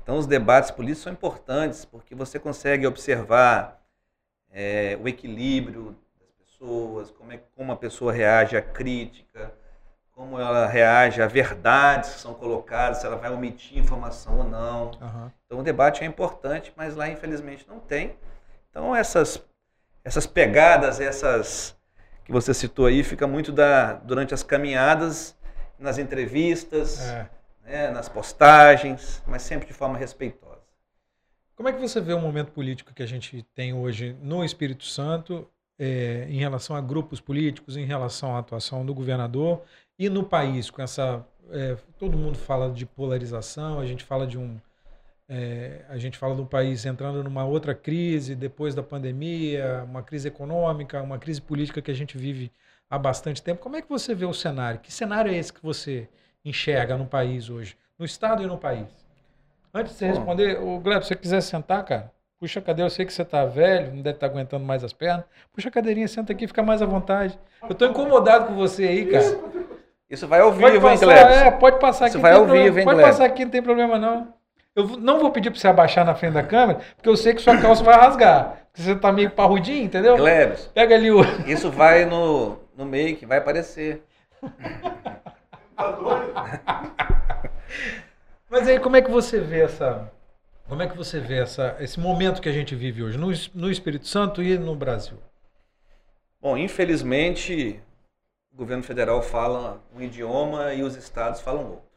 [0.09, 3.79] Então, os debates políticos são importantes porque você consegue observar
[4.51, 9.53] é, o equilíbrio das pessoas, como, é, como a pessoa reage à crítica,
[10.11, 14.85] como ela reage a verdades que são colocadas, se ela vai omitir informação ou não.
[14.99, 15.31] Uhum.
[15.45, 18.17] Então, o debate é importante, mas lá, infelizmente, não tem.
[18.71, 19.39] Então, essas,
[20.03, 21.77] essas pegadas, essas
[22.25, 25.37] que você citou aí, fica muito da, durante as caminhadas,
[25.77, 26.99] nas entrevistas.
[26.99, 27.29] É
[27.69, 30.59] né, nas postagens, mas sempre de forma respeitosa.
[31.55, 34.85] Como é que você vê o momento político que a gente tem hoje no Espírito
[34.85, 39.61] Santo é, em relação a grupos políticos, em relação à atuação do governador
[39.97, 44.37] e no país com essa é, todo mundo fala de polarização, a gente fala de
[44.37, 44.59] um
[45.27, 50.27] é, a gente fala do país entrando numa outra crise depois da pandemia, uma crise
[50.27, 52.51] econômica, uma crise política que a gente vive
[52.89, 53.61] há bastante tempo.
[53.61, 54.79] Como é que você vê o cenário?
[54.79, 56.09] Que cenário é esse que você
[56.43, 57.77] enxerga no país hoje?
[57.97, 58.87] No Estado e no país?
[59.73, 62.89] Antes de você responder, o Gleb, se você quiser sentar, cara, puxa a cadeira, eu
[62.89, 65.25] sei que você está velho, não deve estar tá aguentando mais as pernas.
[65.53, 67.37] Puxa a cadeirinha, senta aqui, fica mais à vontade.
[67.61, 69.37] Eu estou incomodado com você aí, cara.
[70.09, 71.31] Isso vai ao vivo, hein, Gleb?
[71.31, 72.15] É, pode passar aqui.
[72.15, 74.33] Isso vai ao vivo, hein, Pode passar aqui, não tem problema não.
[74.75, 77.41] Eu não vou pedir para você abaixar na frente da câmera, porque eu sei que
[77.41, 78.65] sua calça vai rasgar.
[78.71, 80.15] Porque você está meio parrudinho, entendeu?
[80.15, 80.67] Glebs.
[80.73, 81.21] Pega ali o.
[81.45, 84.03] Isso vai no, no make, vai aparecer.
[88.49, 90.11] Mas aí como é que você vê essa.
[90.67, 93.71] Como é que você vê essa, esse momento que a gente vive hoje, no, no
[93.71, 95.17] Espírito Santo e no Brasil?
[96.39, 97.81] Bom, infelizmente,
[98.53, 101.89] o governo federal fala um idioma e os estados falam outro.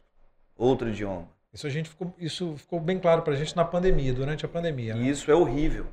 [0.57, 1.27] Outro idioma.
[1.53, 4.49] Isso, a gente ficou, isso ficou bem claro para a gente na pandemia, durante a
[4.49, 4.95] pandemia.
[4.95, 5.03] Né?
[5.03, 5.85] E isso é horrível.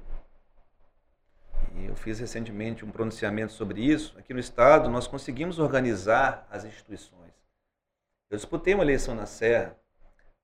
[1.76, 4.18] E eu fiz recentemente um pronunciamento sobre isso.
[4.18, 7.19] Aqui no estado, nós conseguimos organizar as instituições
[8.30, 9.76] eu disputei uma eleição na Serra,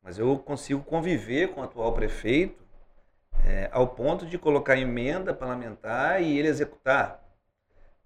[0.02, 2.66] mas eu consigo conviver com o atual prefeito
[3.44, 7.22] é, ao ponto de colocar emenda parlamentar e ele executar.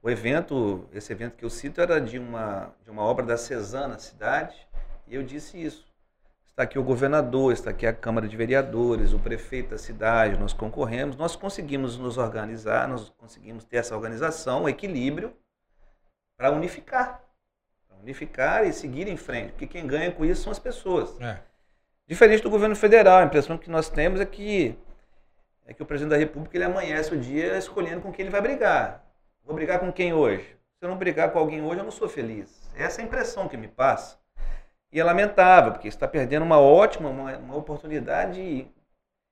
[0.02, 3.92] O evento, esse evento que eu cito era de uma, de uma obra da Cezanne
[3.92, 4.68] na cidade,
[5.06, 5.90] e eu disse isso.
[6.46, 10.52] Está aqui o governador, está aqui a Câmara de Vereadores, o prefeito da cidade, nós
[10.52, 15.34] concorremos, nós conseguimos nos organizar, nós conseguimos ter essa organização, equilíbrio,
[16.36, 17.22] para unificar.
[18.02, 21.20] Unificar e seguir em frente, porque quem ganha com isso são as pessoas.
[21.20, 21.38] É.
[22.06, 24.76] Diferente do governo federal, a impressão que nós temos é que,
[25.66, 28.40] é que o presidente da República ele amanhece o dia escolhendo com quem ele vai
[28.40, 29.04] brigar.
[29.44, 30.56] Vou brigar com quem hoje?
[30.78, 32.68] Se eu não brigar com alguém hoje, eu não sou feliz.
[32.74, 34.18] Essa é a impressão que me passa.
[34.92, 38.66] E é lamentável, porque está perdendo uma ótima, uma, uma oportunidade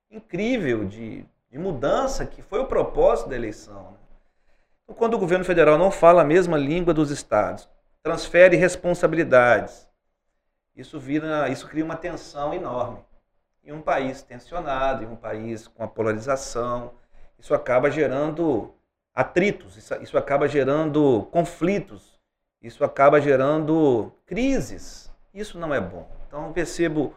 [0.09, 3.91] incrível de, de, mudança, que foi o propósito da eleição.
[3.91, 3.97] Né?
[4.83, 7.67] Então, quando o governo federal não fala a mesma língua dos estados,
[8.03, 9.87] transfere responsabilidades,
[10.75, 12.99] isso, vira, isso cria uma tensão enorme.
[13.63, 16.93] Em um país tensionado, em um país com a polarização,
[17.37, 18.73] isso acaba gerando
[19.13, 22.19] atritos, isso, isso acaba gerando conflitos,
[22.61, 25.11] isso acaba gerando crises.
[25.33, 26.09] Isso não é bom.
[26.27, 27.13] Então percebo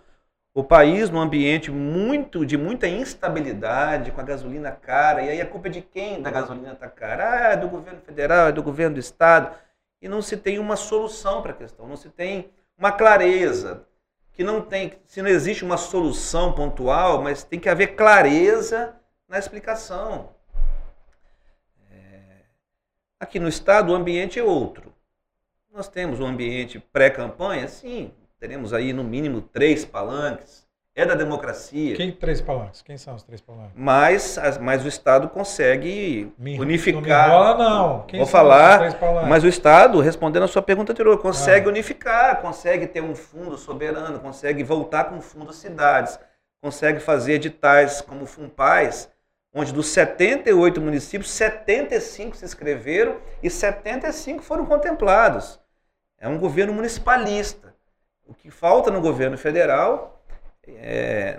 [0.54, 5.46] o país num ambiente muito de muita instabilidade, com a gasolina cara, e aí a
[5.46, 7.30] culpa é de quem da gasolina está cara?
[7.30, 9.56] Ah, é do governo federal, é do governo do estado,
[10.02, 13.86] e não se tem uma solução para a questão, não se tem uma clareza,
[14.32, 18.96] que não tem, se não existe uma solução pontual, mas tem que haver clareza
[19.28, 20.34] na explicação.
[21.88, 22.40] É...
[23.20, 24.92] Aqui no Estado o ambiente é outro.
[25.70, 30.61] Nós temos um ambiente pré-campanha, sim, teremos aí no mínimo três palanques,
[30.94, 31.96] é da democracia.
[31.96, 32.82] Quem três palanques?
[32.82, 33.72] Quem são os três palanques?
[33.74, 37.02] Mas, mas o Estado consegue me, unificar.
[37.02, 38.06] Não me enrola, não.
[38.06, 38.80] Quem Vou falar,
[39.26, 41.70] mas o Estado, respondendo a sua pergunta anterior, consegue ah.
[41.70, 46.18] unificar, consegue ter um fundo soberano, consegue voltar com o fundo cidades,
[46.60, 49.08] consegue fazer editais como o FUNPAIS,
[49.54, 55.58] onde dos 78 municípios, 75 se inscreveram e 75 foram contemplados.
[56.18, 57.74] É um governo municipalista.
[58.26, 60.21] O que falta no governo federal
[60.66, 61.38] é,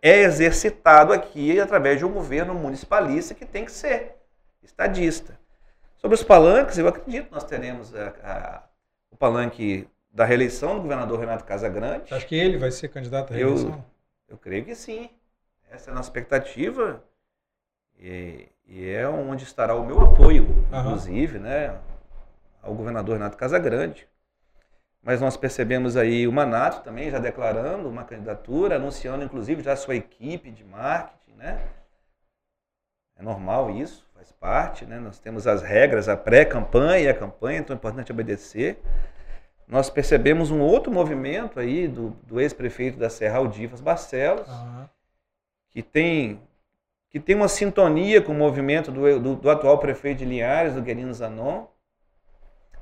[0.00, 4.16] é exercitado aqui através de um governo municipalista que tem que ser
[4.62, 5.38] estadista.
[5.96, 8.62] Sobre os palanques, eu acredito que nós teremos a, a,
[9.10, 12.12] o palanque da reeleição do governador Renato Casagrande.
[12.12, 13.84] Acho que ele vai ser candidato à reeleição?
[14.28, 15.10] Eu, eu creio que sim.
[15.70, 17.02] Essa é a nossa expectativa.
[17.98, 21.78] E, e é onde estará o meu apoio, inclusive, né,
[22.62, 24.08] ao governador Renato Casagrande.
[25.06, 29.76] Mas nós percebemos aí o Manato também já declarando uma candidatura, anunciando inclusive já a
[29.76, 31.60] sua equipe de marketing, né?
[33.16, 34.98] É normal isso, faz parte, né?
[34.98, 38.82] Nós temos as regras, a pré-campanha e a campanha, então é importante obedecer.
[39.68, 44.88] Nós percebemos um outro movimento aí do, do ex-prefeito da Serra, Aldivas Barcelos, uhum.
[45.70, 46.40] que tem
[47.10, 50.82] que tem uma sintonia com o movimento do, do, do atual prefeito de Linhares, do
[50.82, 51.66] Guerino Zanon,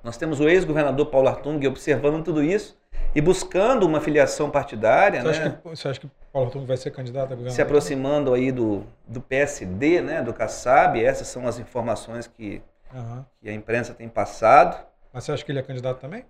[0.05, 2.77] nós temos o ex-governador Paulo Artung observando tudo isso
[3.15, 5.23] e buscando uma filiação partidária.
[5.23, 5.47] Você, né?
[5.47, 7.53] acha, que, você acha que Paulo Artung vai ser candidato a governador?
[7.53, 12.61] Se aproximando aí do, do PSD, né, do Kassab, essas são as informações que,
[12.93, 13.25] uhum.
[13.41, 14.87] que a imprensa tem passado.
[15.11, 16.27] Mas você acha que ele é candidato também?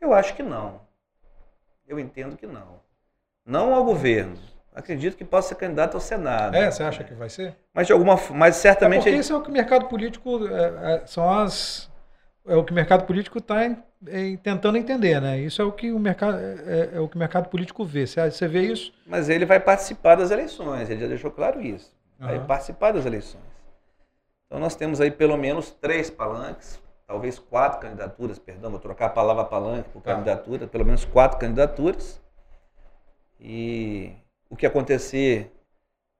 [0.00, 0.80] Eu acho que não.
[1.86, 2.80] Eu entendo que não.
[3.44, 4.38] Não ao governo.
[4.74, 6.56] Acredito que possa ser candidato ao Senado.
[6.56, 7.56] É, você acha que vai ser?
[7.74, 9.00] Mas de alguma, mas certamente.
[9.00, 11.90] É porque isso é o que o mercado político é, é, são as
[12.46, 13.76] é o que o mercado político está
[14.42, 15.38] tentando entender, né?
[15.38, 18.06] Isso é o que o mercado é, é, o que o mercado político vê.
[18.06, 18.92] Você, você vê isso?
[19.06, 20.88] Mas ele vai participar das eleições.
[20.88, 21.92] Ele já deixou claro isso.
[22.18, 22.46] Vai uhum.
[22.46, 23.44] participar das eleições.
[24.46, 29.10] Então nós temos aí pelo menos três palanques, talvez quatro candidaturas, perdão, vou trocar a
[29.10, 30.12] palavra palanque por tá.
[30.12, 32.22] candidatura, pelo menos quatro candidaturas.
[33.40, 34.12] E
[34.48, 35.52] o que acontecer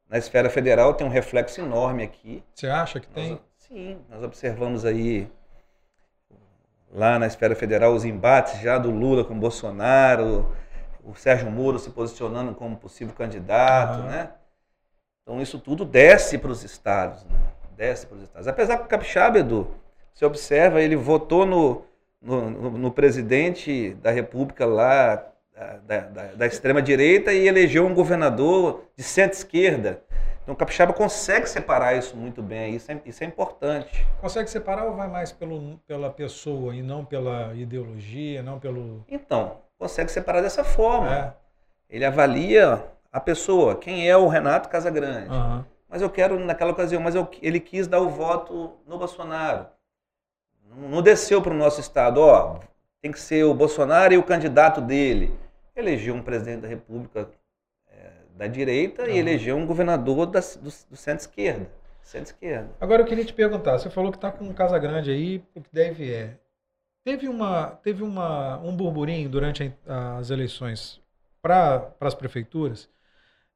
[0.08, 2.42] na esfera federal tem um reflexo enorme aqui.
[2.54, 3.30] Você acha que tem?
[3.30, 5.30] Nós, sim, nós observamos aí
[6.92, 10.54] lá na esfera federal os embates já do Lula com Bolsonaro,
[11.04, 14.06] o Sérgio Moro se posicionando como possível candidato, uhum.
[14.06, 14.30] né?
[15.22, 17.36] Então isso tudo desce para os estados, né?
[17.76, 18.48] desce para os estados.
[18.48, 19.68] Apesar que o Capixaba, Edu,
[20.14, 21.84] você observa, ele votou no,
[22.22, 25.22] no, no, no presidente da República lá
[25.86, 30.02] da, da, da extrema direita e elegeu um governador de centro-esquerda.
[30.46, 34.06] Então o capixaba consegue separar isso muito bem, isso é, isso é importante.
[34.20, 39.04] Consegue separar ou vai mais pelo, pela pessoa e não pela ideologia, não pelo.
[39.08, 41.12] Então, consegue separar dessa forma.
[41.12, 41.32] É.
[41.90, 42.80] Ele avalia
[43.12, 45.28] a pessoa, quem é o Renato Casagrande.
[45.30, 45.64] Uhum.
[45.88, 49.66] Mas eu quero, naquela ocasião, mas eu, ele quis dar o voto no Bolsonaro.
[50.76, 52.60] Não desceu para o nosso estado, ó,
[53.02, 55.36] tem que ser o Bolsonaro e o candidato dele.
[55.74, 57.28] Elegeu um presidente da República
[58.36, 59.08] da direita uhum.
[59.10, 61.68] e elegeu um governador da, do, do centro-esquerda.
[62.02, 62.70] Centro-esquerda.
[62.80, 65.68] Agora eu queria te perguntar, você falou que está com Casa Grande aí, o que
[65.72, 66.38] deve é.
[67.04, 71.00] Teve, uma, teve uma, um burburinho durante a- as eleições
[71.40, 72.88] para as prefeituras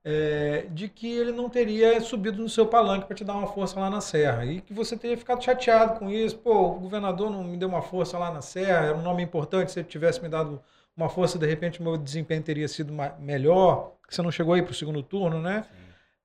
[0.05, 3.79] é, de que ele não teria subido no seu palanque para te dar uma força
[3.79, 6.39] lá na Serra e que você teria ficado chateado com isso.
[6.39, 9.73] Pô, o governador não me deu uma força lá na Serra, era um nome importante.
[9.73, 10.61] Se ele tivesse me dado
[10.97, 13.95] uma força, de repente meu desempenho teria sido melhor.
[14.11, 15.65] Que Você não chegou aí para o segundo turno, né?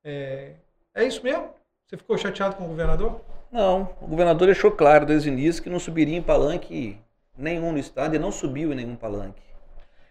[0.03, 0.53] É,
[0.93, 1.51] é isso mesmo?
[1.85, 3.21] Você ficou chateado com o governador?
[3.51, 6.97] Não, o governador deixou claro desde o início que não subiria em palanque
[7.37, 9.43] nenhum no estado e não subiu em nenhum palanque.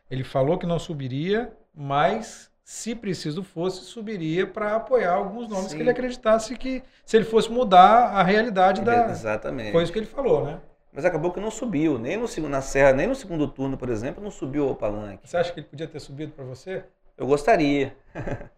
[0.09, 5.77] Ele falou que não subiria, mas se preciso fosse, subiria para apoiar alguns nomes Sim.
[5.77, 9.11] que ele acreditasse que se ele fosse mudar a realidade da.
[9.11, 9.73] Exatamente.
[9.73, 10.61] Foi isso que ele falou, né?
[10.93, 14.23] Mas acabou que não subiu, nem no, na Serra, nem no segundo turno, por exemplo,
[14.23, 15.29] não subiu ao palanque.
[15.29, 16.85] Você acha que ele podia ter subido para você?
[17.17, 17.97] Eu gostaria,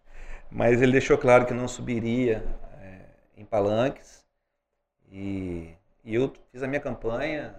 [0.51, 2.43] mas ele deixou claro que não subiria
[2.81, 3.01] é,
[3.35, 4.25] em palanques.
[5.11, 7.55] E, e eu fiz a minha campanha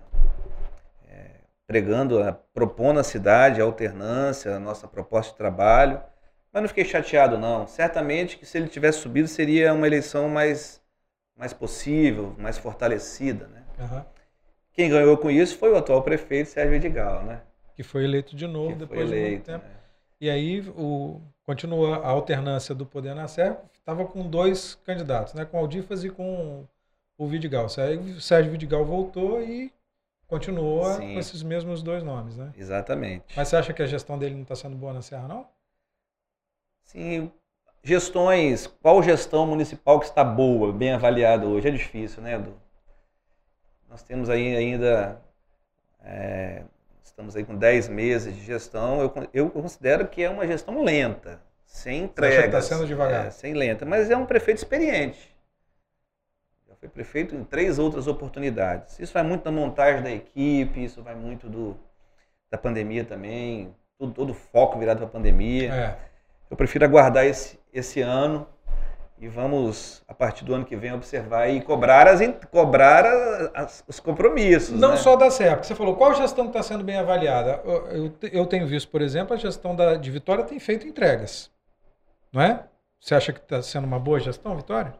[1.06, 1.30] é,
[1.66, 6.02] pregando, a- propondo à cidade a alternância, a nossa proposta de trabalho.
[6.52, 7.66] Mas não fiquei chateado, não.
[7.66, 10.82] Certamente que se ele tivesse subido seria uma eleição mais,
[11.36, 13.46] mais possível, mais fortalecida.
[13.48, 13.62] Né?
[13.80, 14.06] Aham.
[14.72, 17.42] Quem ganhou com isso foi o atual prefeito Sérgio Vidigal, né?
[17.74, 19.44] Que foi eleito de novo Que depois de muito eleito.
[19.46, 19.64] tempo.
[19.64, 19.77] né?
[20.20, 23.62] E aí o, continua a alternância do poder na Serra.
[23.72, 25.44] Estava com dois candidatos, né?
[25.44, 26.66] Com o Aldifas e com
[27.16, 27.66] o Vidigal.
[27.66, 29.72] O Sérgio o Sérgio Vidigal voltou e
[30.26, 31.14] continua Sim.
[31.14, 32.52] com esses mesmos dois nomes, né?
[32.56, 33.24] Exatamente.
[33.36, 35.46] Mas você acha que a gestão dele não está sendo boa na Serra, não?
[36.84, 37.30] Sim,
[37.82, 41.68] gestões, qual gestão municipal que está boa, bem avaliada hoje?
[41.68, 42.54] É difícil, né, Edu?
[43.88, 45.20] Nós temos aí ainda,
[46.00, 46.62] é,
[47.18, 51.40] estamos aí com 10 meses de gestão, eu, eu considero que é uma gestão lenta,
[51.66, 52.64] sem tá entregas.
[52.64, 53.26] sendo devagar?
[53.26, 55.36] É, sem lenta, mas é um prefeito experiente.
[56.68, 59.00] Já foi prefeito em três outras oportunidades.
[59.00, 61.76] Isso vai muito da montagem da equipe, isso vai muito do,
[62.48, 65.74] da pandemia também, tudo, todo o foco virado para a pandemia.
[65.74, 65.98] É.
[66.48, 68.46] Eu prefiro aguardar esse, esse ano
[69.20, 73.04] e vamos, a partir do ano que vem, observar e cobrar, as, cobrar
[73.54, 74.78] as- os compromissos.
[74.78, 74.96] Não né?
[74.96, 77.60] só da porque você falou qual gestão está sendo bem avaliada.
[77.64, 80.86] Eu, eu te- eu tenho visto, por exemplo, a gestão da, de Vitória tem feito
[80.86, 81.50] entregas.
[82.32, 82.64] Não é?
[83.00, 84.94] Você acha que está sendo uma boa gestão, Vitória?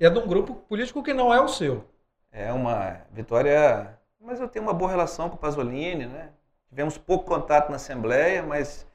[0.00, 1.84] E é de um grupo político que não é o seu.
[2.32, 3.96] É uma vitória.
[4.20, 6.30] Mas eu tenho uma boa relação com o Pasolini, né?
[6.68, 8.86] Tivemos pouco contato na Assembleia, mas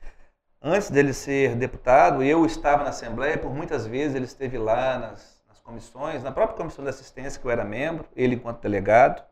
[0.61, 5.43] antes dele ser deputado, eu estava na Assembleia, por muitas vezes ele esteve lá nas,
[5.47, 9.23] nas comissões, na própria comissão de assistência que eu era membro, ele enquanto delegado.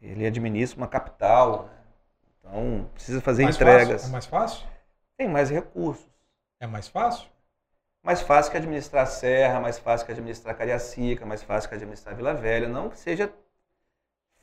[0.00, 1.70] Ele administra uma capital, né?
[2.38, 4.02] então precisa fazer mais entregas.
[4.02, 4.08] Fácil?
[4.08, 4.66] É mais fácil?
[5.16, 6.08] Tem mais recursos.
[6.60, 7.28] É mais fácil?
[8.02, 12.32] Mais fácil que administrar Serra, mais fácil que administrar Cariacica, mais fácil que administrar Vila
[12.32, 12.68] Velha.
[12.68, 13.32] Não que seja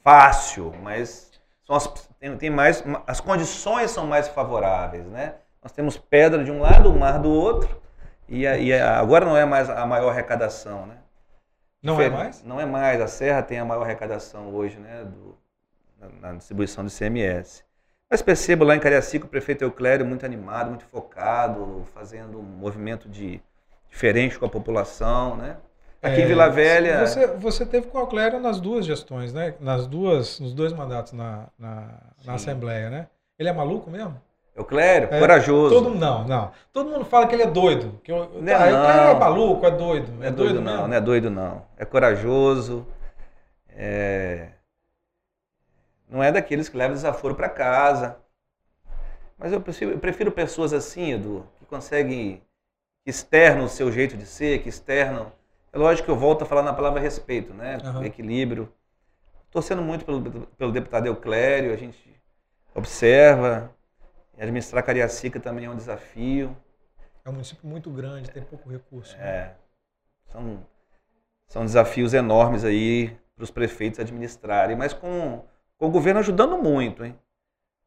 [0.03, 1.31] fácil, mas
[1.63, 1.87] são as,
[2.19, 5.35] tem, tem mais, as condições são mais favoráveis, né?
[5.65, 7.81] Nós temos pedra de um lado, o mar do outro,
[8.29, 10.97] e, a- e a- agora não é mais a maior arrecadação, né?
[11.81, 12.43] Não é Diferente- mais?
[12.43, 13.01] Não é mais.
[13.01, 15.03] A Serra tem a maior arrecadação hoje, né?
[15.05, 15.35] do-
[15.99, 17.63] na, na distribuição do ICMS.
[18.07, 23.09] Mas percebo lá em Cariacica o prefeito Euclério muito animado, muito focado, fazendo um movimento
[23.09, 23.41] de,
[23.89, 25.57] diferente com a população, né?
[25.99, 27.07] Aqui em É, Vila Velha.
[27.07, 29.55] Você, você teve com a Clério nas duas gestões, né?
[29.59, 31.89] Nas duas, nos dois mandatos na, na,
[32.23, 33.07] na Assembleia, né?
[33.39, 34.21] Ele é maluco mesmo?
[34.55, 35.75] Euclério, É, corajoso.
[35.75, 36.51] Todo, não, não.
[36.71, 37.99] Todo mundo fala que ele é doido.
[38.03, 39.19] Que eu, Não é tá, o cara é não.
[39.19, 40.11] maluco, é doido.
[40.13, 40.87] Não é doido, não, mesmo?
[40.87, 41.65] não é doido não.
[41.77, 42.87] É corajoso.
[43.69, 44.49] é-
[46.09, 48.17] Não é daqueles que levam desaforo para casa.
[49.37, 52.41] Mas eu prefiro, eu prefiro pessoas assim, Edu, que conseguem,
[53.03, 55.31] que externam o seu jeito de ser, que externam.
[55.73, 57.77] É lógico que eu volto a falar na palavra respeito, né?
[57.83, 58.05] Aham.
[58.05, 58.71] Equilíbrio.
[59.51, 60.21] Torcendo muito pelo,
[60.57, 62.21] pelo deputado Euclério, a gente
[62.75, 63.74] observa.
[64.37, 66.55] Administrar Cariacica também é um desafio.
[67.23, 69.17] É um município muito grande, tem pouco recurso.
[69.17, 69.23] né?
[69.23, 69.55] É,
[70.27, 70.65] são,
[71.47, 75.43] são desafios enormes aí para os prefeitos administrarem, mas com,
[75.77, 77.17] com o governo ajudando muito, hein?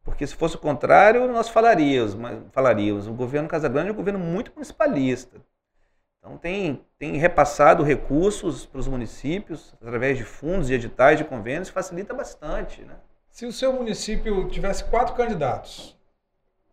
[0.03, 3.07] Porque se fosse o contrário, nós falaríamos, mas falaríamos.
[3.07, 5.37] O governo Casagrande é um governo muito municipalista.
[6.19, 11.69] Então tem, tem repassado recursos para os municípios através de fundos, de editais, de convênios,
[11.69, 12.97] facilita bastante, né?
[13.31, 15.98] Se o seu município tivesse quatro candidatos,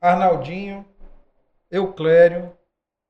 [0.09, 0.85] Arnaldinho,
[1.71, 2.51] Euclério,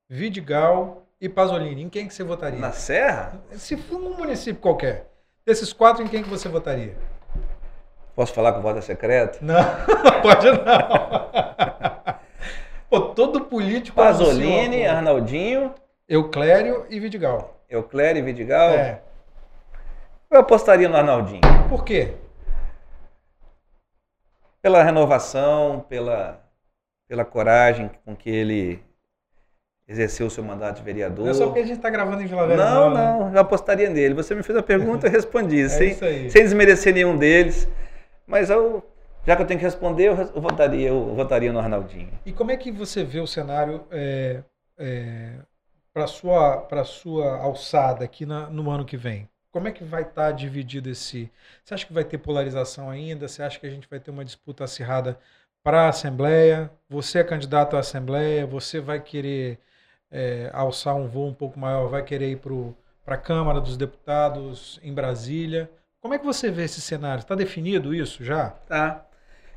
[0.09, 2.59] Vidigal e Pasolini, em quem que você votaria?
[2.59, 5.07] Na Serra, Se for num município qualquer,
[5.45, 6.95] desses quatro, em quem que você votaria?
[8.15, 9.39] posso falar com voto secreto?
[9.43, 9.55] Não,
[10.23, 10.55] pode não.
[12.89, 15.75] Pô, todo político Pasolini, Arnaldinho,
[16.07, 17.59] Euclério e Vidigal.
[17.67, 19.01] que é o Cléry Vidigal, É.
[20.31, 21.41] eu apostaria no Arnaldinho.
[21.67, 22.13] Por quê?
[24.61, 26.39] Pela renovação, pela,
[27.07, 28.79] pela coragem com que ele
[29.87, 31.25] exerceu o seu mandato de vereador.
[31.25, 32.65] Não é só porque a gente está gravando em Vila Velha.
[32.65, 33.03] Não, né?
[33.03, 34.15] não, eu apostaria nele.
[34.15, 36.29] Você me fez a pergunta, eu respondi, É sem, isso aí.
[36.31, 37.67] sem desmerecer nenhum deles.
[38.25, 38.83] Mas eu,
[39.25, 42.09] já que eu tenho que responder, eu, eu votaria, eu votaria no Arnaldinho.
[42.25, 43.85] E como é que você vê o cenário
[45.93, 49.29] para sua para sua alçada aqui na- no ano que vem?
[49.51, 51.31] Como é que vai estar dividido esse?
[51.63, 53.27] Você acha que vai ter polarização ainda?
[53.27, 55.17] Você acha que a gente vai ter uma disputa acirrada
[55.65, 56.69] para a Assembleia?
[56.87, 58.45] Você é candidato à Assembleia?
[58.45, 59.57] Você vai querer
[60.11, 61.87] é, alçar um voo um pouco maior?
[61.87, 62.39] Vai querer ir
[63.03, 65.67] para a Câmara dos Deputados em Brasília?
[65.99, 67.21] Como é que você vê esse cenário?
[67.21, 68.51] Está definido isso já?
[68.67, 69.07] Tá.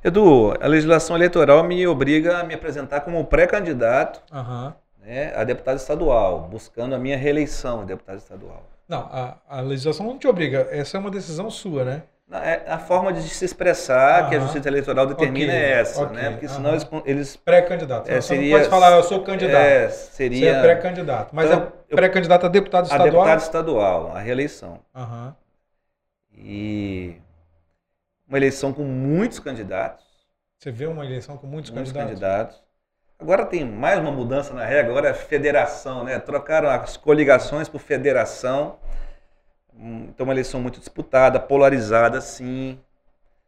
[0.03, 4.75] Edu, a legislação eleitoral me obriga a me apresentar como pré-candidato Aham.
[5.03, 8.67] né, a deputado estadual, buscando a minha reeleição a deputado estadual.
[8.89, 10.69] Não, a, a legislação não te obriga.
[10.71, 12.03] Essa é uma decisão sua, né?
[12.31, 14.41] É- A forma de se expressar que a.
[14.41, 16.31] Justiça Eleitoral determina Ok, é essa, ok, né?
[16.33, 18.07] Porque senão eles, eles Pré-candidato.
[18.11, 19.57] É, Você seria- não pode falar, eu sou candidato.
[19.65, 21.31] é, Você seria é pré-candidato.
[21.35, 23.11] Mas Então, é pré-candidato a deputado a estadual?
[23.11, 24.81] deputado estadual, a reeleição.
[24.95, 25.35] Aham.
[26.37, 27.17] E
[28.29, 30.05] uma eleição com muitos candidatos,
[30.59, 32.21] Você vê uma eleição com muitos, muitos candidatos?
[32.57, 32.63] candidatos.
[33.19, 36.19] Agora tem mais uma mudança na regra, agora é federação, né?
[36.21, 38.77] Trocaram as coligações por federação.
[39.81, 42.79] Então uma eleição muito disputada, polarizada, sim.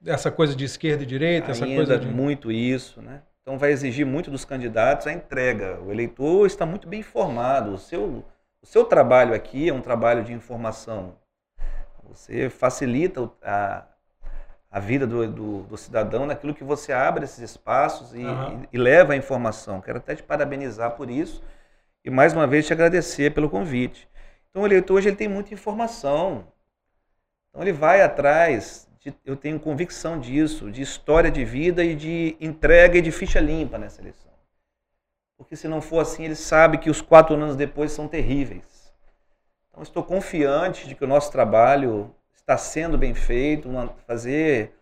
[0.04, 2.06] Essa coisa de esquerda e direita, essa coisa de...
[2.08, 3.22] muito isso, né?
[3.42, 5.80] Então vai exigir muito dos candidatos a entrega.
[5.80, 7.72] O eleitor está muito bem informado.
[7.74, 8.24] O seu,
[8.62, 11.16] o seu trabalho aqui é um trabalho de informação.
[12.08, 13.84] Você facilita a,
[14.70, 18.62] a vida do, do, do cidadão naquilo que você abre esses espaços e, Aham.
[18.64, 19.80] e- e leva a informação.
[19.80, 21.42] Quero até te parabenizar por isso
[22.04, 24.08] e mais uma vez te agradecer pelo convite.
[24.50, 26.46] Então o eleitor hoje ele tem muita informação.
[27.48, 32.36] Então ele vai atrás, de- eu tenho convicção disso, de história de vida e de
[32.40, 34.30] entrega e de ficha limpa nessa eleição.
[35.36, 38.92] Porque se não for assim, ele sabe que os quatro anos depois são terríveis.
[39.70, 43.68] Então estou confiante de que o nosso trabalho está sendo bem feito.
[44.06, 44.74] fazer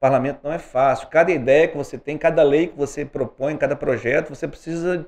[0.00, 1.08] parlamento não é fácil.
[1.08, 5.06] Cada ideia que você tem, cada lei que você propõe, cada projeto, você precisa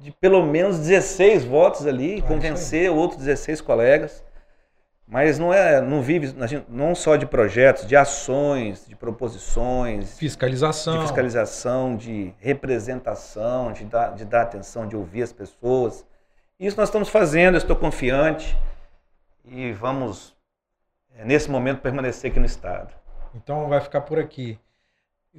[0.00, 4.24] de pelo menos 16 votos ali, Ah, convencer outros 16 colegas.
[5.10, 6.34] Mas não é, não vive
[6.68, 10.96] não só de projetos, de ações, de proposições, Fiscalização.
[10.96, 16.04] de fiscalização, de representação, de dar, de dar atenção, de ouvir as pessoas.
[16.60, 18.54] Isso nós estamos fazendo, eu estou confiante
[19.46, 20.36] e vamos,
[21.16, 22.92] eh, nesse momento, permanecer aqui no Estado.
[23.34, 24.58] Então vai ficar por aqui.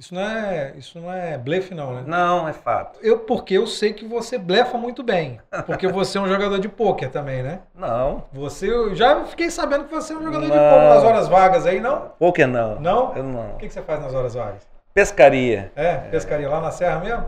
[0.00, 2.04] Isso não é, isso não é blefe não, né?
[2.06, 2.98] Não, é fato.
[3.02, 5.38] Eu, porque eu sei que você blefa muito bem.
[5.66, 7.60] Porque você é um jogador de pôquer também, né?
[7.74, 10.70] Não, Você, eu já fiquei sabendo que você é um jogador de Não.
[10.72, 12.12] pôquer nas horas vagas aí, não?
[12.18, 12.80] por que não?
[12.80, 13.14] Não?
[13.14, 13.50] Eu não.
[13.50, 14.66] O que que você faz nas horas vagas?
[14.94, 17.26] Pescaria, É, pescaria lá na serra mesmo?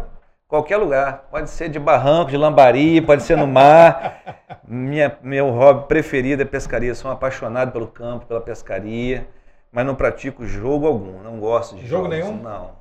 [0.49, 1.27] qualquer lugar.
[1.31, 4.21] Pode ser de barranco, de lambari, pode ser no mar.
[4.67, 6.95] Minha, meu hobby preferido é pescaria.
[6.95, 9.27] Sou um apaixonado pelo campo, pela pescaria,
[9.73, 11.23] mas não pratico jogo algum.
[11.23, 12.43] Não gosto de Jogo jogos, nenhum?
[12.43, 12.73] Não.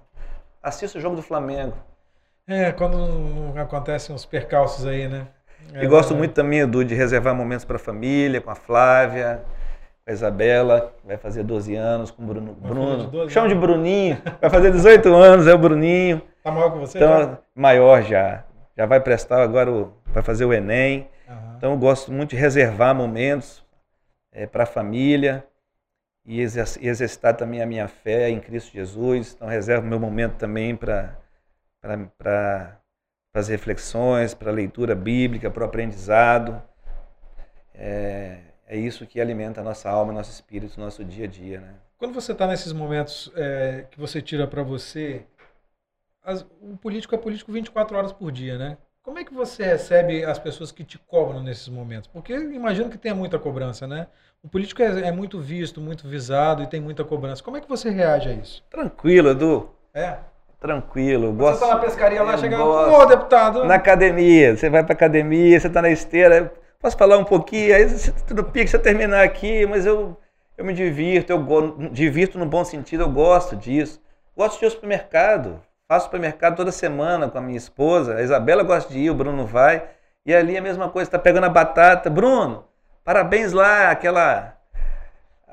[0.61, 1.73] Assisto o jogo do Flamengo.
[2.45, 5.27] É, quando acontecem uns percalços aí, né?
[5.73, 6.17] É e gosto verdade.
[6.17, 9.41] muito também, Edu, de reservar momentos para a família, com a Flávia,
[10.03, 12.57] com a Isabela, que vai fazer 12 anos, com o Bruno.
[12.59, 13.03] Uma de Bruno.
[13.05, 13.67] 12 Chama de anos.
[13.67, 14.21] Bruninho.
[14.41, 16.21] Vai fazer 18 anos, é o Bruninho.
[16.43, 16.97] Tá maior que você?
[16.97, 17.37] Então, já?
[17.55, 18.43] maior já.
[18.75, 21.07] Já vai prestar agora, o, vai fazer o Enem.
[21.29, 21.53] Aham.
[21.57, 23.63] Então eu gosto muito de reservar momentos
[24.51, 25.45] para a família
[26.25, 29.33] e exer- exercitar também a minha fé em Cristo Jesus.
[29.35, 31.17] Então reservo meu momento também para
[33.33, 36.61] as reflexões, para a leitura bíblica, para o aprendizado.
[37.73, 41.59] É, é isso que alimenta a nossa alma, nosso espírito, nosso dia a dia.
[41.61, 41.73] Né?
[41.97, 45.25] Quando você está nesses momentos é, que você tira para você,
[46.23, 48.77] as- o político é político 24 horas por dia, né?
[49.03, 52.07] Como é que você recebe as pessoas que te cobram nesses momentos?
[52.07, 54.07] Porque imagino que tenha muita cobrança, né?
[54.43, 57.43] O político é, é muito visto, muito visado e tem muita cobrança.
[57.43, 58.63] Como é que você reage a isso?
[58.69, 59.69] Tranquilo, Edu.
[59.93, 60.17] É?
[60.59, 61.25] Tranquilo.
[61.25, 63.01] eu Você Gosto, está na pescaria lá, eu chega, gosto.
[63.01, 67.23] ô deputado, Na academia, você vai pra academia, você tá na esteira, posso falar um
[67.25, 70.15] pouquinho, aí você tudo pique, você terminar aqui, mas eu,
[70.55, 73.99] eu me divirto, eu go- divirto no bom sentido, eu gosto disso.
[74.37, 75.59] Gosto de ir ao supermercado,
[75.91, 79.45] faço supermercado toda semana com a minha esposa, a Isabela gosta de ir, o Bruno
[79.45, 79.83] vai,
[80.25, 82.63] e ali é a mesma coisa, tá pegando a batata, Bruno,
[83.03, 84.53] parabéns lá, aquela...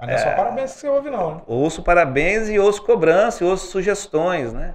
[0.00, 1.34] Mas não é só parabéns que você ouve, não.
[1.34, 1.40] né?
[1.44, 4.74] Ouço parabéns e ouço cobrança, e ouço sugestões, né?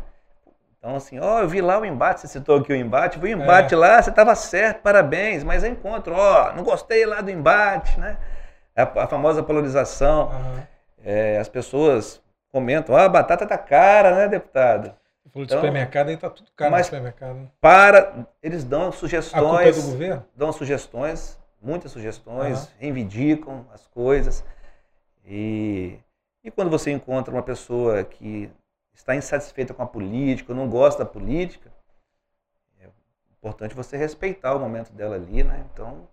[0.78, 3.41] Então, assim, ó, eu vi lá o embate, você citou aqui o embate, vi o
[3.41, 3.78] embate é.
[3.78, 8.18] lá, você estava certo, parabéns, mas é encontro, ó, não gostei lá do embate, né?
[8.76, 10.26] A, a famosa polarização.
[10.26, 10.64] Uhum.
[11.05, 14.93] É, as pessoas comentam, ah, a batata tá cara, né, deputado?
[15.34, 17.36] Falou de então, supermercado, aí tá tudo caro mas no supermercado.
[17.38, 17.49] Né?
[17.59, 19.43] Para, eles dão sugestões.
[19.43, 20.25] A culpa é do governo?
[20.36, 22.71] Dão sugestões, muitas sugestões, uhum.
[22.77, 24.45] reivindicam as coisas.
[25.25, 25.97] E,
[26.43, 28.51] e quando você encontra uma pessoa que
[28.93, 31.71] está insatisfeita com a política, não gosta da política,
[32.79, 32.88] é
[33.31, 35.65] importante você respeitar o momento dela ali, né?
[35.73, 36.07] Então,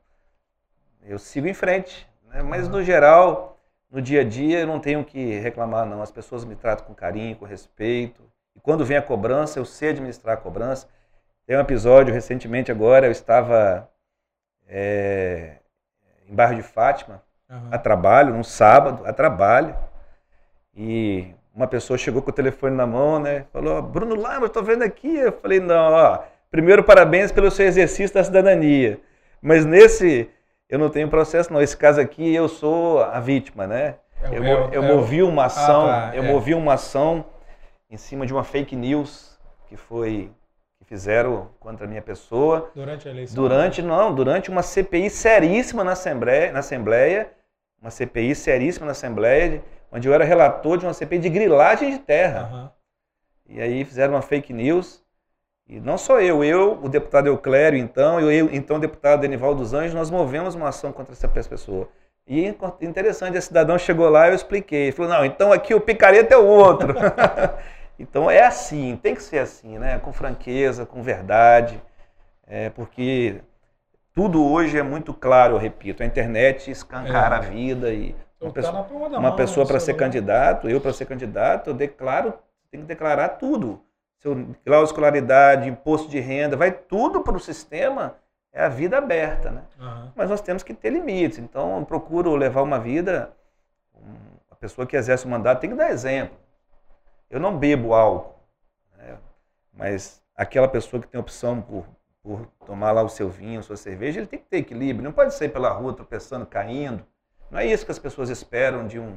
[1.03, 2.09] eu sigo em frente.
[2.25, 2.43] Né?
[2.43, 2.73] Mas, uhum.
[2.73, 3.59] no geral,
[3.91, 6.01] no dia a dia, eu não tenho que reclamar, não.
[6.01, 8.31] As pessoas me tratam com carinho, com respeito.
[8.63, 10.87] Quando vem a cobrança, eu sei administrar a cobrança.
[11.47, 13.89] Tem um episódio recentemente agora, eu estava
[14.69, 15.57] é,
[16.29, 17.69] em Bairro de Fátima, uhum.
[17.71, 19.75] a trabalho, num sábado, a trabalho.
[20.75, 23.45] E uma pessoa chegou com o telefone na mão, né?
[23.53, 25.17] Falou, Bruno Lama, estou vendo aqui.
[25.17, 29.01] Eu falei, não, ó, primeiro parabéns pelo seu exercício da cidadania.
[29.43, 30.31] Mas nesse,
[30.69, 31.61] eu não tenho processo, não.
[31.61, 33.97] Esse caso aqui, eu sou a vítima, né?
[34.23, 36.27] É, eu, é, eu é, movi uma ação, ah, tá, eu é.
[36.27, 37.25] movi uma ação
[37.91, 39.39] em cima de uma fake news
[39.69, 40.31] que foi
[40.79, 42.71] que fizeram contra a minha pessoa.
[42.75, 43.35] Durante a eleição?
[43.35, 47.31] Durante, não, durante uma CPI seríssima na Assembleia, na Assembleia
[47.81, 51.99] uma CPI seríssima na Assembleia, onde eu era relator de uma CPI de grilagem de
[51.99, 52.51] terra.
[52.53, 53.57] Uhum.
[53.57, 55.03] E aí fizeram uma fake news.
[55.67, 59.55] E não só eu, eu, o deputado Euclério, então, e eu, então, o deputado Denival
[59.55, 61.89] dos Anjos, nós movemos uma ação contra essa pessoa.
[62.27, 62.47] E
[62.83, 64.83] interessante, esse cidadão chegou lá e eu expliquei.
[64.85, 66.95] Ele falou, não, então aqui o picareta é o outro.
[68.01, 69.99] então é assim, tem que ser assim, né?
[69.99, 71.81] Com franqueza, com verdade.
[72.47, 73.43] É, porque
[74.15, 76.03] tudo hoje é muito claro, eu repito.
[76.03, 77.39] A internet escancara é.
[77.39, 81.71] a vida e uma tá pessoa, uma pessoa para ser candidato, eu para ser candidato,
[81.71, 82.33] eu declaro,
[82.71, 83.83] tem que declarar tudo.
[84.19, 84.35] Seu
[84.65, 88.17] grau de escolaridade, imposto de renda, vai tudo para o sistema,
[88.53, 89.63] é a vida aberta, né?
[89.79, 90.11] Uhum.
[90.15, 91.39] Mas nós temos que ter limites.
[91.39, 93.33] Então, eu procuro levar uma vida,
[94.51, 96.37] a pessoa que exerce o mandato tem que dar exemplo.
[97.31, 98.39] Eu não bebo álcool,
[98.99, 99.17] né?
[99.73, 101.87] mas aquela pessoa que tem opção por
[102.23, 105.05] por tomar lá o seu vinho, a sua cerveja, ele tem que ter equilíbrio.
[105.05, 107.05] Não pode sair pela rua tropeçando, caindo.
[107.51, 109.17] Não é isso que as pessoas esperam de um.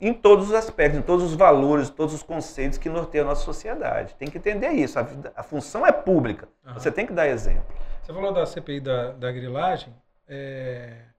[0.00, 3.44] Em, todos os aspectos, em todos os valores, todos os conceitos que norteiam a nossa
[3.44, 4.14] sociedade.
[4.16, 4.98] Tem que entender isso.
[4.98, 6.46] A, a função é pública.
[6.66, 6.74] Uhum.
[6.74, 7.64] Você tem que dar exemplo.
[8.02, 9.94] Você falou da CPI da, da grilagem.
[10.28, 11.11] É...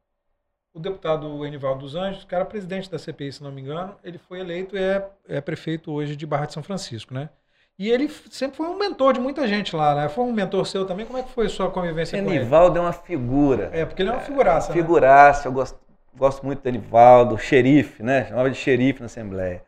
[0.74, 4.18] O deputado Enivaldo dos Anjos, que era presidente da CPI, se não me engano, ele
[4.18, 7.30] foi eleito e é, é prefeito hoje de Barra de São Francisco, né?
[7.78, 10.10] E ele sempre foi um mentor de muita gente lá, né?
[10.10, 11.06] Foi um mentor seu também?
[11.06, 12.44] Como é que foi a sua convivência Enivaldo com ele?
[12.44, 13.70] Enivaldo é uma figura.
[13.74, 14.82] É, porque ele é uma figuraça, é, né?
[14.82, 15.80] Figuraça, eu gosto,
[16.16, 18.26] gosto muito do Enivaldo, xerife, né?
[18.26, 19.64] Chamava de xerife na Assembleia.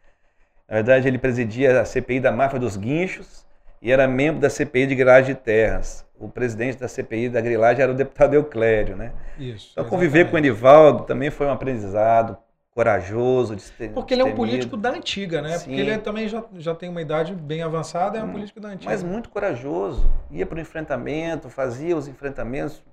[0.67, 3.45] Na verdade, ele presidia a CPI da máfia dos guinchos
[3.81, 6.04] e era membro da CPI de grilagem de terras.
[6.19, 9.11] O presidente da CPI da grilagem era o deputado Euclério, né?
[9.37, 9.69] Isso.
[9.73, 12.37] Então, conviver com o Enivaldo também foi um aprendizado
[12.75, 13.55] corajoso.
[13.55, 15.57] De Porque ele é um político da antiga, né?
[15.57, 15.69] Sim.
[15.69, 18.59] Porque ele é, também já, já tem uma idade bem avançada, é um hum, político
[18.59, 18.91] da antiga.
[18.91, 20.11] Mas muito corajoso.
[20.29, 22.83] Ia para o enfrentamento, fazia os enfrentamentos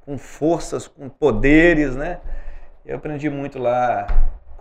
[0.00, 2.20] com forças, com poderes, né?
[2.84, 4.06] Eu aprendi muito lá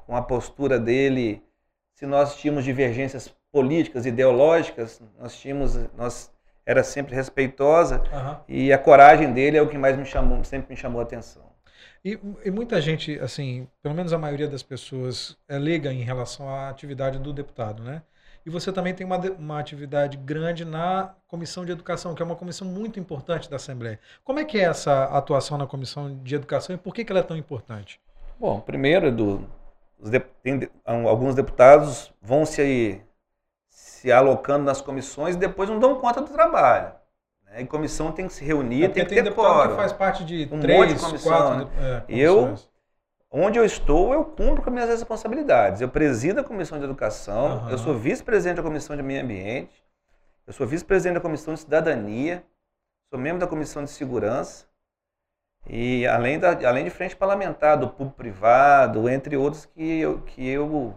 [0.06, 1.42] com a postura dele.
[1.96, 6.30] Se nós tínhamos divergências políticas, ideológicas, nós tínhamos, nós
[6.68, 8.36] era sempre respeitosa uhum.
[8.46, 11.42] e a coragem dele é o que mais me chamou, sempre me chamou a atenção.
[12.04, 16.50] E, e, muita gente, assim, pelo menos a maioria das pessoas é liga em relação
[16.50, 18.02] à atividade do deputado, né?
[18.46, 22.36] E você também tem uma, uma atividade grande na Comissão de Educação, que é uma
[22.36, 24.00] comissão muito importante da Assembleia.
[24.24, 27.20] Como é que é essa atuação na Comissão de Educação e por que, que ela
[27.20, 28.00] é tão importante?
[28.40, 29.46] Bom, primeiro, Edu,
[30.44, 33.02] tem, alguns deputados vão se,
[33.98, 36.94] se alocando nas comissões e depois não dão conta do trabalho.
[37.44, 37.62] Né?
[37.62, 39.72] A comissão tem que se reunir, é tem que tem ter quórum.
[39.72, 41.72] que faz parte de um três, monte de comissão, quatro né?
[41.82, 42.56] é, Eu,
[43.32, 45.82] onde eu estou, eu cumpro com minhas responsabilidades.
[45.82, 47.70] Eu presido a comissão de educação, uhum.
[47.72, 49.84] eu sou vice-presidente da comissão de meio ambiente,
[50.46, 52.44] eu sou vice-presidente da comissão de cidadania,
[53.10, 54.68] sou membro da comissão de segurança
[55.66, 60.48] e além, da, além de frente parlamentar, do público privado, entre outros que eu, que
[60.48, 60.94] eu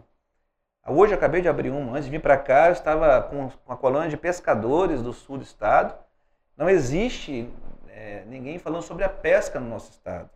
[0.89, 3.77] Hoje eu acabei de abrir uma, antes de vir para cá, eu estava com, a
[3.77, 5.95] colônia de pescadores do sul do estado,
[6.57, 7.49] não existe
[7.89, 10.29] é, ninguém falando sobre a pesca no nosso estado.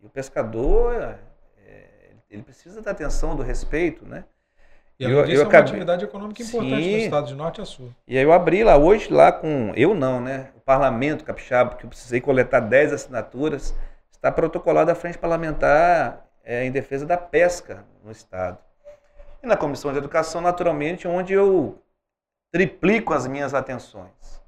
[0.00, 1.16] E o pescador,
[1.58, 1.86] é,
[2.30, 4.24] ele precisa da atenção, do respeito, né?
[4.98, 6.92] E eu, disso, eu é uma atividade econômica importante Sim.
[6.92, 7.90] no estado de norte a sul.
[8.06, 10.50] E aí eu abri lá hoje, lá com, eu não, né?
[10.56, 13.74] O parlamento capixaba, porque eu precisei coletar 10 assinaturas,
[14.12, 18.58] está protocolado a frente parlamentar é, em defesa da pesca no estado.
[19.44, 21.78] E na comissão de educação, naturalmente, onde eu
[22.50, 24.42] triplico as minhas atenções.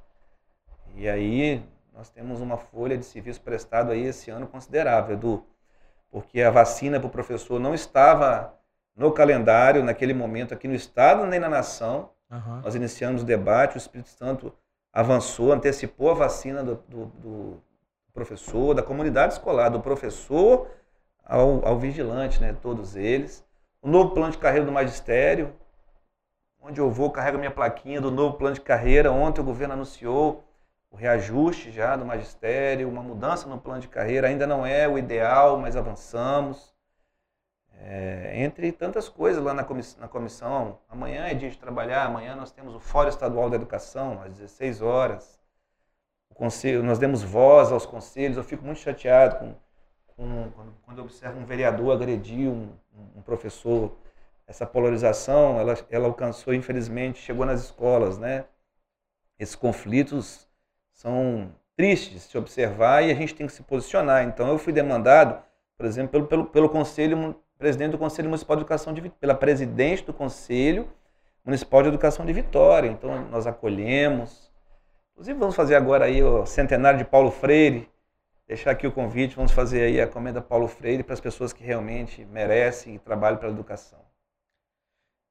[0.94, 5.44] E aí nós temos uma folha de serviço prestado aí esse ano considerável, Edu,
[6.10, 8.54] porque a vacina para o professor não estava
[8.96, 12.08] no calendário naquele momento aqui no estado nem na nação.
[12.30, 12.62] Uhum.
[12.62, 14.50] Nós iniciamos o debate, o Espírito Santo
[14.90, 17.62] avançou, antecipou a vacina do, do, do
[18.14, 20.70] professor, da comunidade escolar, do professor
[21.22, 23.44] ao, ao vigilante, né, todos eles.
[23.82, 25.54] O novo plano de carreira do magistério,
[26.60, 29.12] onde eu vou, carrego minha plaquinha do novo plano de carreira.
[29.12, 30.44] Ontem o governo anunciou
[30.90, 34.28] o reajuste já do magistério, uma mudança no plano de carreira.
[34.28, 36.74] Ainda não é o ideal, mas avançamos.
[37.78, 40.78] É, entre tantas coisas lá na comissão, na comissão.
[40.88, 44.80] Amanhã é dia de trabalhar, amanhã nós temos o Fórum Estadual da Educação, às 16
[44.80, 45.38] horas.
[46.30, 48.36] O conselho, nós demos voz aos conselhos.
[48.36, 49.54] Eu fico muito chateado com,
[50.08, 52.72] com quando, quando eu observo um vereador agredir um,
[53.16, 53.96] um professor
[54.46, 58.44] essa polarização, ela, ela alcançou, infelizmente, chegou nas escolas, né?
[59.38, 60.48] Esses conflitos
[60.92, 64.24] são tristes de se observar e a gente tem que se posicionar.
[64.24, 65.42] Então, eu fui demandado,
[65.76, 70.04] por exemplo, pelo, pelo, pelo Conselho, presidente do Conselho Municipal de Educação de pela presidente
[70.04, 70.88] do Conselho
[71.44, 72.88] Municipal de Educação de Vitória.
[72.88, 74.50] Então, nós acolhemos.
[75.12, 77.88] Inclusive, vamos fazer agora aí o centenário de Paulo Freire,
[78.46, 81.64] deixar aqui o convite, vamos fazer aí a comenda Paulo Freire para as pessoas que
[81.64, 83.98] realmente merecem e trabalham pela educação.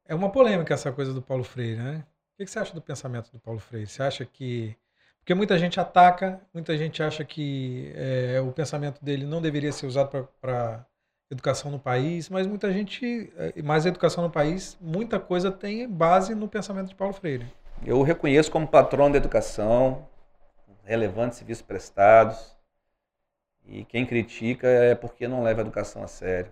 [0.07, 2.03] É uma polêmica essa coisa do Paulo Freire, né?
[2.33, 3.87] O que você acha do pensamento do Paulo Freire?
[3.87, 4.75] Você acha que.
[5.19, 9.87] Porque muita gente ataca, muita gente acha que é, o pensamento dele não deveria ser
[9.87, 10.85] usado para
[11.31, 15.89] educação no país, mas muita gente, é, mais a educação no país, muita coisa tem
[15.89, 17.47] base no pensamento de Paulo Freire.
[17.83, 20.07] Eu o reconheço como patrão da educação,
[20.83, 22.54] relevantes serviços prestados,
[23.67, 26.51] e quem critica é porque não leva a educação a sério.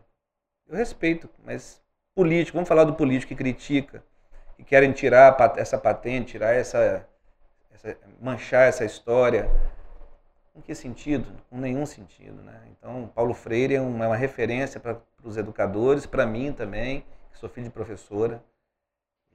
[0.67, 1.81] Eu respeito, mas
[2.15, 4.03] político, vamos falar do político que critica,
[4.55, 7.07] que querem tirar essa patente, tirar essa,
[7.71, 9.49] essa manchar essa história.
[10.53, 11.25] Com que sentido?
[11.49, 12.61] Com nenhum sentido, né?
[12.71, 17.01] Então, Paulo Freire é uma, é uma referência para os educadores, para mim também,
[17.31, 18.43] que sou filho de professora,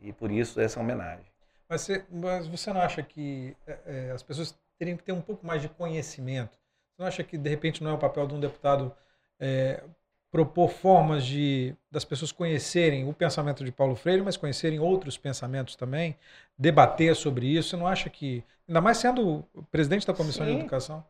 [0.00, 1.26] e por isso essa homenagem.
[1.68, 5.20] Mas você, mas você não acha que é, é, as pessoas teriam que ter um
[5.20, 6.56] pouco mais de conhecimento?
[6.98, 8.92] Você não acha que, de repente, não é o papel de um deputado
[9.38, 9.84] é,
[10.32, 15.76] propor formas de das pessoas conhecerem o pensamento de Paulo Freire, mas conhecerem outros pensamentos
[15.76, 16.16] também,
[16.58, 17.70] debater sobre isso.
[17.70, 20.54] Você não acha que, ainda mais sendo presidente da Comissão Sim.
[20.54, 21.04] de Educação?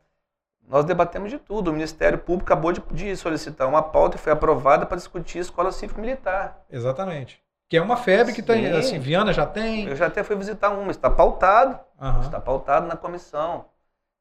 [0.68, 1.70] Nós debatemos de tudo.
[1.70, 5.40] O Ministério Público acabou de, de solicitar uma pauta e foi aprovada para discutir a
[5.40, 6.66] escola cívico-militar.
[6.70, 7.42] Exatamente.
[7.66, 9.86] Que é uma febre que tem, assim, Viana já tem.
[9.86, 11.80] Eu já até fui visitar uma, está pautado.
[11.98, 12.20] Uhum.
[12.20, 13.64] Está pautado na comissão.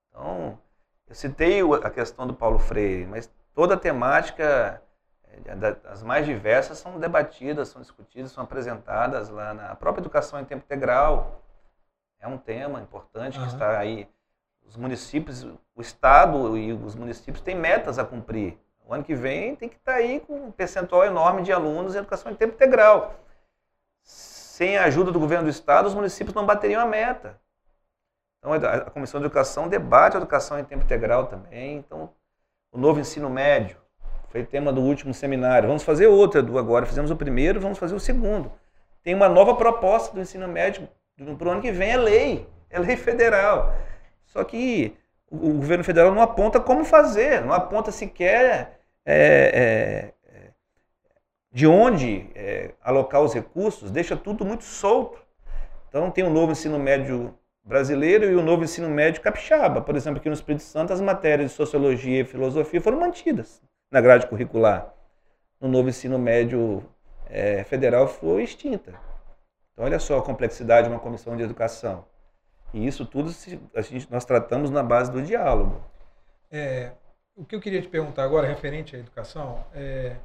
[0.09, 0.57] Então,
[1.07, 4.81] eu citei a questão do Paulo Freire, mas toda a temática
[5.85, 10.63] as mais diversas são debatidas, são discutidas, são apresentadas lá na própria educação em tempo
[10.65, 11.41] integral.
[12.19, 13.45] É um tema importante uhum.
[13.45, 14.09] que está aí.
[14.65, 15.43] Os municípios,
[15.75, 18.57] o Estado e os municípios têm metas a cumprir.
[18.85, 21.99] O ano que vem tem que estar aí com um percentual enorme de alunos em
[21.99, 23.15] educação em tempo integral.
[24.01, 27.39] Sem a ajuda do governo do Estado, os municípios não bateriam a meta.
[28.55, 31.77] Então, a Comissão de Educação debate a educação em tempo integral também.
[31.77, 32.09] Então,
[32.71, 33.77] o novo ensino médio,
[34.29, 35.67] foi tema do último seminário.
[35.67, 36.85] Vamos fazer outra do agora.
[36.85, 38.51] Fizemos o primeiro, vamos fazer o segundo.
[39.01, 40.87] Tem uma nova proposta do ensino médio
[41.37, 42.49] para o ano que vem, é lei.
[42.69, 43.73] É lei federal.
[44.25, 44.95] Só que
[45.31, 50.51] o, governo federal não aponta como fazer, não aponta sequer é, é,
[51.51, 55.19] de onde é, alocar os recursos, deixa tudo muito solto.
[55.89, 57.33] Então tem o novo ensino médio
[57.67, 59.81] brasileiro e o novo ensino médio capixaba.
[59.81, 63.61] Por exemplo, aqui no Espírito Santo, as matérias de sociologia e filosofia foram mantidas
[63.91, 64.93] na grade curricular
[65.59, 66.83] no novo ensino médio
[67.29, 68.91] é, federal foi extinta.
[69.73, 72.05] Então, olha só a complexidade de uma comissão de educação.
[72.73, 73.31] E isso tudo
[73.75, 75.83] a gente, nós tratamos na base do diálogo.
[76.51, 76.91] É,
[77.35, 80.15] o que eu queria te perguntar agora, referente à educação, é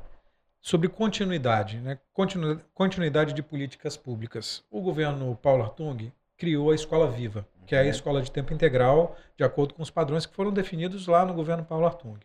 [0.60, 1.98] sobre continuidade, né?
[2.12, 4.64] Continu, continuidade de políticas públicas.
[4.70, 6.12] O governo Paulo Artung
[6.42, 7.88] criou a Escola Viva, que é a uhum.
[7.90, 11.64] escola de tempo integral, de acordo com os padrões que foram definidos lá no governo
[11.64, 12.18] Paulo Artung.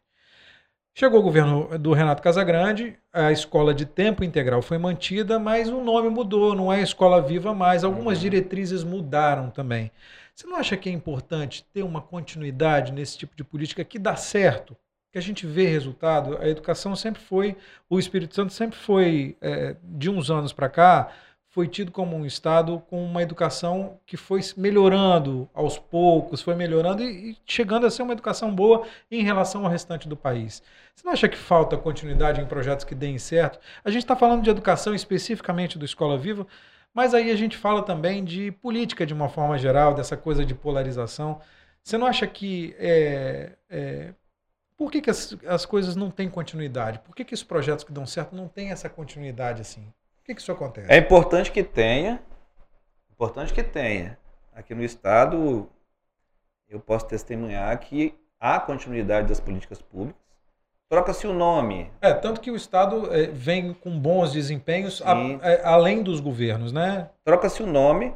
[0.96, 5.84] Chegou o governo do Renato Casagrande, a escola de tempo integral foi mantida, mas o
[5.84, 7.84] nome mudou, não é escola viva mais.
[7.84, 8.24] Algumas uhum.
[8.24, 9.92] diretrizes mudaram também.
[10.34, 14.16] Você não acha que é importante ter uma continuidade nesse tipo de política que dá
[14.16, 14.76] certo,
[15.12, 16.40] que a gente vê resultado?
[16.42, 17.56] A educação sempre foi,
[17.88, 21.12] o Espírito Santo sempre foi, é, de uns anos para cá,
[21.58, 27.02] foi tido como um Estado com uma educação que foi melhorando aos poucos, foi melhorando
[27.02, 30.62] e, e chegando a ser uma educação boa em relação ao restante do país.
[30.94, 33.60] Você não acha que falta continuidade em projetos que deem certo?
[33.84, 36.46] A gente está falando de educação especificamente do Escola Viva,
[36.94, 40.54] Mas aí a gente fala também de política de uma forma geral, dessa coisa de
[40.54, 41.42] polarização.
[41.84, 42.76] Você não acha que.
[42.78, 44.14] É, é,
[44.78, 47.00] por que, que as, as coisas não têm continuidade?
[47.00, 49.92] Por que, que os projetos que dão certo não têm essa continuidade assim?
[50.28, 50.92] Que, que isso acontece?
[50.92, 52.22] É importante que tenha.
[53.10, 54.20] Importante que tenha.
[54.54, 55.70] Aqui no Estado,
[56.68, 60.22] eu posso testemunhar que há continuidade das políticas públicas.
[60.90, 61.90] Troca-se o nome.
[62.02, 66.74] É, tanto que o Estado é, vem com bons desempenhos a, é, além dos governos,
[66.74, 67.10] né?
[67.24, 68.14] Troca-se o nome,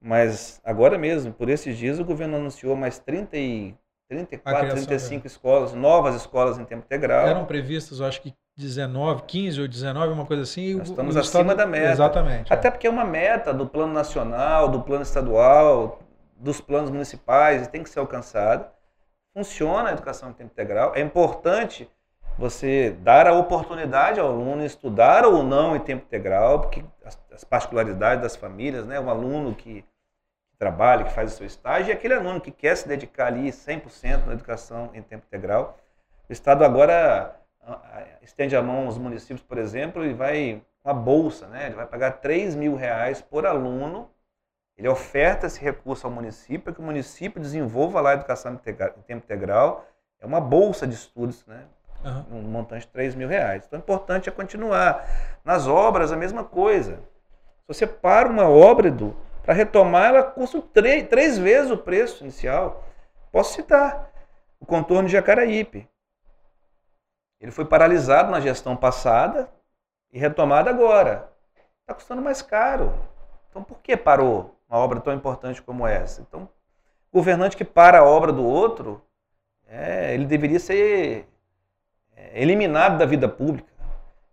[0.00, 3.74] mas agora mesmo, por esses dias, o governo anunciou mais 30 e,
[4.08, 7.26] 34, 35 escolas, novas escolas em tempo integral.
[7.28, 10.74] Eram previstas, eu acho que 19, 15 ou 19, uma coisa assim.
[10.74, 11.56] Nós estamos acima Estado...
[11.56, 11.92] da meta.
[11.92, 12.52] Exatamente.
[12.52, 12.70] Até é.
[12.70, 16.00] porque é uma meta do plano nacional, do plano estadual,
[16.36, 18.70] dos planos municipais, e tem que ser alcançada.
[19.32, 20.92] Funciona a educação em tempo integral.
[20.94, 21.90] É importante
[22.38, 27.42] você dar a oportunidade ao aluno estudar ou não em tempo integral, porque as, as
[27.42, 29.00] particularidades das famílias, né?
[29.00, 29.84] Um aluno que,
[30.58, 34.26] trabalha, que faz o seu estágio, e aquele aluno que quer se dedicar ali 100%
[34.26, 35.76] na educação em tempo integral.
[36.28, 37.36] O Estado agora
[38.22, 41.66] estende a mão aos municípios, por exemplo, e vai uma bolsa, né?
[41.66, 44.10] Ele vai pagar 3 mil reais por aluno.
[44.76, 48.56] Ele oferta esse recurso ao município para que o município desenvolva lá a educação em
[48.58, 49.86] tempo integral.
[50.20, 51.64] É uma bolsa de estudos, né?
[52.04, 52.38] Uhum.
[52.38, 53.64] Um montante de 3 mil reais.
[53.66, 55.06] Então, o importante é continuar.
[55.44, 56.96] Nas obras, a mesma coisa.
[57.60, 62.22] Se você para uma obra, Edu, para retomar, ela custa três, três vezes o preço
[62.22, 62.84] inicial.
[63.32, 64.10] Posso citar
[64.60, 65.88] o contorno de Jacaraípe.
[67.44, 69.50] Ele foi paralisado na gestão passada
[70.10, 71.30] e retomado agora.
[71.82, 72.90] Está custando mais caro.
[73.50, 76.22] Então, por que parou uma obra tão importante como essa?
[76.22, 76.48] Então,
[77.12, 79.02] governante que para a obra do outro,
[79.68, 81.28] é, ele deveria ser
[82.16, 83.70] é, eliminado da vida pública.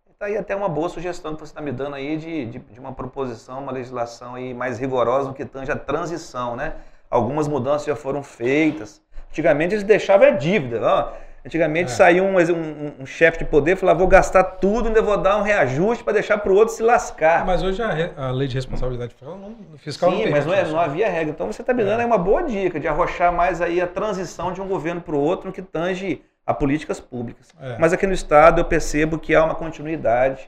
[0.10, 2.80] Está aí até uma boa sugestão que você está me dando aí de, de, de,
[2.80, 6.76] uma proposição, uma legislação aí mais rigorosa no que tange a transição, né?
[7.10, 9.02] Algumas mudanças já foram feitas.
[9.32, 10.80] Antigamente eles deixavam a dívida.
[10.82, 11.31] Ó.
[11.44, 11.96] Antigamente é.
[11.96, 15.38] saía um, um, um chefe de poder e falava, vou gastar tudo, ainda vou dar
[15.38, 17.46] um reajuste para deixar para o outro se lascar.
[17.46, 20.64] Mas hoje a, a lei de responsabilidade fiscal não, fiscal Sim, não mas não, é,
[20.66, 21.32] não, havia regra.
[21.32, 22.06] Então você está me dando é.
[22.06, 25.48] uma boa dica de arrochar mais aí a transição de um governo para o outro
[25.48, 27.50] no que tange a políticas públicas.
[27.60, 27.78] É.
[27.80, 30.48] Mas aqui no Estado eu percebo que há uma continuidade,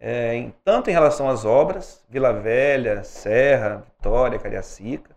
[0.00, 5.14] é, em, tanto em relação às obras, Vila Velha, Serra, Vitória, Cariacica.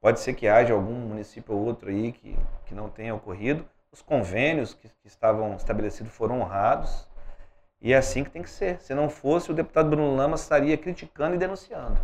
[0.00, 3.64] Pode ser que haja algum município ou outro aí que, que não tenha ocorrido.
[3.92, 7.06] Os convênios que, que estavam estabelecidos foram honrados.
[7.80, 8.80] E é assim que tem que ser.
[8.80, 11.98] Se não fosse, o deputado Bruno Lama estaria criticando e denunciando.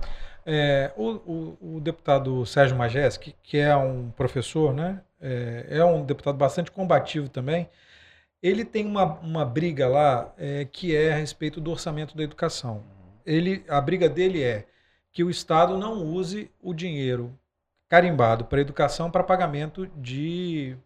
[0.45, 5.03] É, o, o, o, deputado Sérgio Magés, que, é um professor, né?
[5.21, 7.69] É, é, um deputado bastante combativo também.
[8.43, 12.83] Ele tem uma, uma briga lá é, que é a respeito do orçamento da educação.
[13.27, 14.65] Ele, a briga dele é
[15.13, 17.39] que o Estado não use o dinheiro
[17.89, 20.77] carimbado para educação para pagamento de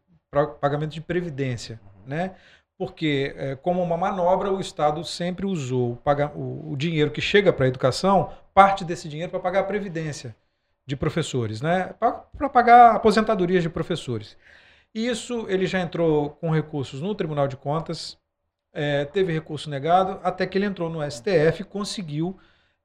[0.61, 2.35] pagamento de previdência, né?
[2.78, 6.03] porque, é, como uma manobra, o Estado sempre usou
[6.35, 10.35] o, o dinheiro que chega para a educação, parte desse dinheiro para pagar a previdência
[10.87, 11.95] de professores, né?
[11.99, 14.37] para pagar aposentadorias de professores.
[14.95, 18.18] Isso ele já entrou com recursos no Tribunal de Contas,
[18.72, 22.39] é, teve recurso negado, até que ele entrou no STF e conseguiu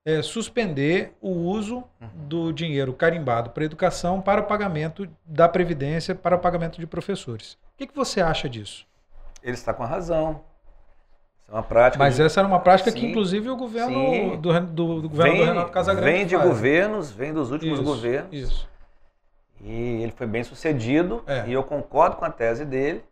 [0.08, 1.84] é, suspender o uso
[2.14, 7.54] do dinheiro carimbado para educação para o pagamento da Previdência, para o pagamento de professores.
[7.54, 8.88] O que, que você acha disso?
[9.44, 10.42] ele está com a razão.
[11.48, 12.04] É uma prática.
[12.04, 12.24] Mas de...
[12.24, 15.46] essa era uma prática sim, que, inclusive, o governo do, do, do, governo vem, do
[15.46, 16.48] Renato Casagrande Vem de faz.
[16.48, 18.34] governos, vem dos últimos isso, governos.
[18.34, 18.70] Isso.
[19.62, 21.24] E ele foi bem sucedido.
[21.26, 21.48] É.
[21.48, 23.04] E eu concordo com a tese dele.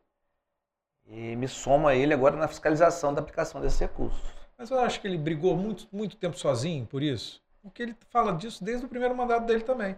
[1.08, 4.35] E me somo a ele agora na fiscalização da aplicação desses recursos.
[4.58, 7.42] Mas eu acho que ele brigou muito, muito tempo sozinho por isso.
[7.62, 9.96] Porque ele fala disso desde o primeiro mandato dele também.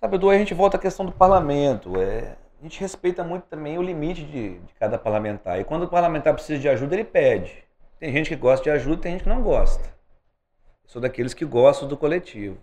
[0.00, 2.00] Sabe, Edu, a gente volta à questão do parlamento.
[2.00, 5.60] É, a gente respeita muito também o limite de, de cada parlamentar.
[5.60, 7.64] E quando o parlamentar precisa de ajuda, ele pede.
[8.00, 9.84] Tem gente que gosta de ajuda, tem gente que não gosta.
[9.84, 12.58] Eu sou daqueles que gostam do coletivo.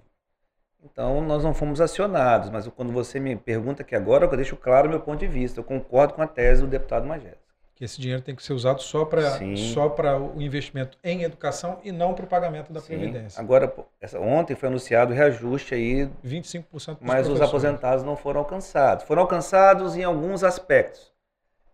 [0.84, 4.88] Então, nós não fomos acionados, mas quando você me pergunta aqui agora, eu deixo claro
[4.88, 5.60] o meu ponto de vista.
[5.60, 7.41] Eu concordo com a tese do deputado Magés
[7.82, 9.40] que esse dinheiro tem que ser usado só para
[9.74, 12.90] só para o investimento em educação e não para o pagamento da Sim.
[12.90, 13.42] previdência.
[13.42, 17.00] Agora, essa, ontem foi anunciado o reajuste aí, 25%.
[17.02, 19.04] Mas os aposentados não foram alcançados.
[19.06, 21.12] Foram alcançados em alguns aspectos.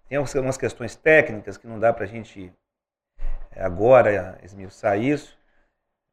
[0.07, 2.53] Tem algumas questões técnicas que não dá para a gente
[3.53, 5.37] é, agora esmiuçar isso.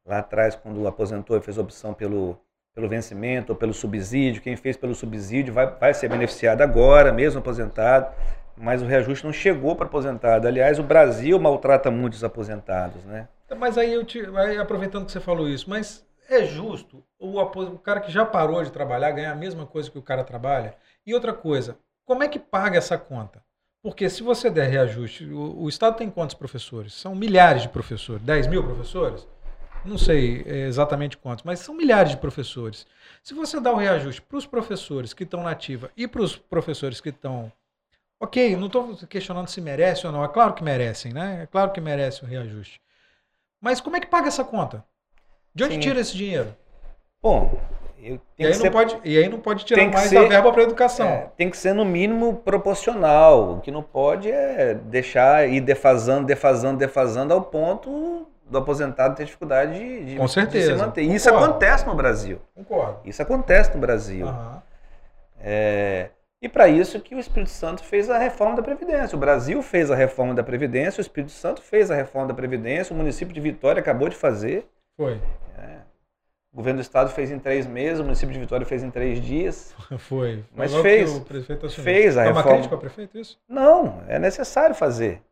[0.05, 2.37] Lá atrás, quando aposentou e fez opção pelo
[2.73, 7.39] pelo vencimento ou pelo subsídio, quem fez pelo subsídio vai, vai ser beneficiado agora, mesmo
[7.39, 8.13] aposentado
[8.57, 10.47] mas o reajuste não chegou para aposentado.
[10.47, 13.27] Aliás, o Brasil maltrata muito os aposentados, né?
[13.57, 17.79] Mas aí, eu te, aí aproveitando que você falou isso, mas é justo o, o
[17.79, 20.75] cara que já parou de trabalhar ganhar a mesma coisa que o cara trabalha?
[21.05, 23.43] E outra coisa, como é que paga essa conta?
[23.81, 26.93] Porque se você der reajuste, o, o Estado tem quantos professores?
[26.93, 29.27] São milhares de professores, 10 mil professores?
[29.85, 32.87] Não sei exatamente quantos, mas são milhares de professores.
[33.21, 36.35] Se você dá o reajuste para os professores que estão na ativa e para os
[36.35, 37.51] professores que estão.
[38.19, 40.23] Ok, não estou questionando se merece ou não.
[40.23, 41.41] É claro que merecem, né?
[41.43, 42.81] É claro que merece o reajuste.
[43.61, 44.83] Mas como é que paga essa conta?
[45.53, 45.79] De onde Sim.
[45.79, 46.55] tira esse dinheiro?
[47.21, 47.59] Bom,
[48.37, 50.61] e aí, ser, não pode, e aí não pode tirar mais ser, da verba para
[50.61, 51.07] a educação.
[51.07, 53.53] É, tem que ser no mínimo proporcional.
[53.53, 59.25] O que não pode é deixar ir defasando, defasando, defasando ao ponto do aposentado ter
[59.25, 60.73] dificuldade de, de, Com certeza.
[60.73, 61.01] de se manter.
[61.01, 62.39] E isso acontece no Brasil.
[62.53, 62.99] Concordo.
[63.03, 64.27] Isso acontece no Brasil.
[64.27, 64.61] Uhum.
[65.39, 66.09] É,
[66.45, 69.15] e para isso que o Espírito Santo fez a reforma da Previdência.
[69.15, 72.93] O Brasil fez a reforma da Previdência, o Espírito Santo fez a reforma da Previdência,
[72.93, 74.69] o município de Vitória acabou de fazer.
[74.95, 75.19] Foi.
[75.57, 75.79] É.
[76.53, 79.19] O governo do estado fez em três meses, o município de Vitória fez em três
[79.19, 79.75] dias.
[79.97, 80.45] Foi.
[80.55, 81.15] Mas fez.
[81.15, 82.47] O prefeito fez a é reforma.
[82.47, 83.39] uma crítica ao prefeito isso?
[83.49, 85.23] Não, é necessário fazer.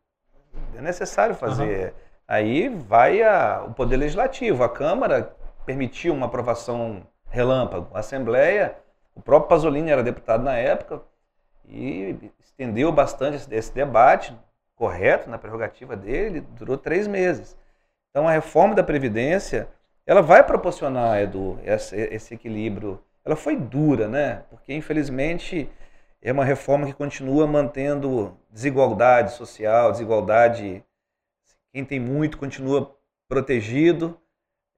[0.76, 1.86] É necessário fazer.
[1.86, 1.92] Uhum.
[2.26, 4.64] Aí vai a, o Poder Legislativo.
[4.64, 5.32] A Câmara
[5.64, 7.88] permitiu uma aprovação relâmpago.
[7.94, 8.74] A Assembleia,
[9.14, 11.02] o próprio Pasolini era deputado na época
[11.66, 14.36] e estendeu bastante esse, debate,
[14.74, 17.56] correto, na prerrogativa dele, durou três meses.
[18.10, 19.68] Então a reforma da Previdência
[20.06, 23.02] ela vai proporcionar, Edu, esse equilíbrio.
[23.24, 24.44] Ela foi dura, né?
[24.50, 25.70] Porque, infelizmente,
[26.20, 30.84] é uma reforma que continua mantendo desigualdade social, desigualdade.
[31.72, 32.94] Quem tem muito continua
[33.26, 34.18] protegido,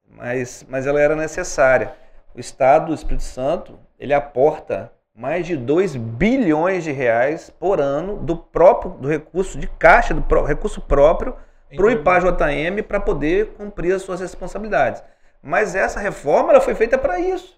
[0.08, 1.96] mas, mas ela era necessária.
[2.34, 8.18] O Estado do Espírito Santo ele aporta mais de 2 bilhões de reais por ano
[8.18, 11.34] do próprio do recurso de caixa, do pró recurso próprio
[11.74, 15.02] para o IPAJM para poder cumprir as suas responsabilidades.
[15.42, 17.56] Mas essa reforma ela foi feita para isso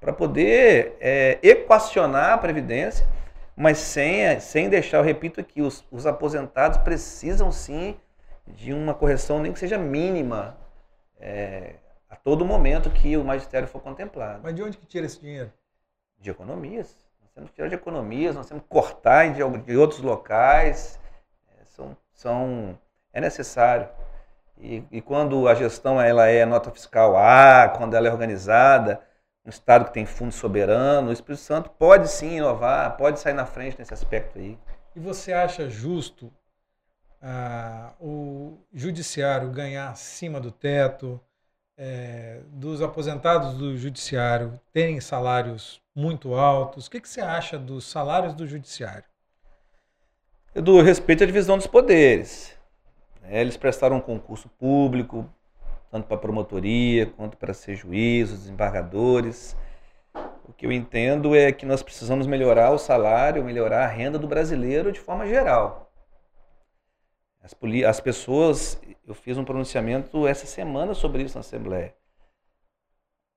[0.00, 3.06] para poder é, equacionar a Previdência,
[3.54, 7.96] mas sem, sem deixar, eu repito aqui, os, os aposentados precisam sim
[8.46, 10.56] de uma correção, nem que seja mínima,
[11.20, 11.74] é,
[12.10, 14.40] a todo momento que o magistério for contemplado.
[14.42, 15.52] Mas de onde que tira esse dinheiro?
[16.18, 16.96] De economias.
[17.22, 20.98] Nós temos que tirar de economias, nós temos que cortar de, de outros locais.
[21.56, 22.78] É, são, são,
[23.12, 23.88] é necessário.
[24.58, 29.00] E, e, quando a gestão ela é nota fiscal A, quando ela é organizada,
[29.46, 33.46] um Estado que tem fundo soberano, o Espírito Santo pode sim inovar, pode sair na
[33.46, 34.58] frente nesse aspecto aí.
[34.94, 36.30] E você acha justo
[37.22, 41.18] ah, o judiciário ganhar acima do teto,
[41.82, 46.86] é, dos aposentados do judiciário terem salários muito altos?
[46.86, 49.04] O que, que você acha dos salários do judiciário?
[50.54, 52.54] Dou respeito à divisão dos poderes.
[53.22, 55.26] É, eles prestaram um concurso público,
[55.90, 59.56] tanto para promotoria quanto para ser juízes, desembargadores.
[60.46, 64.28] O que eu entendo é que nós precisamos melhorar o salário, melhorar a renda do
[64.28, 65.89] brasileiro de forma geral.
[67.42, 71.94] As, as pessoas, eu fiz um pronunciamento essa semana sobre isso na Assembleia.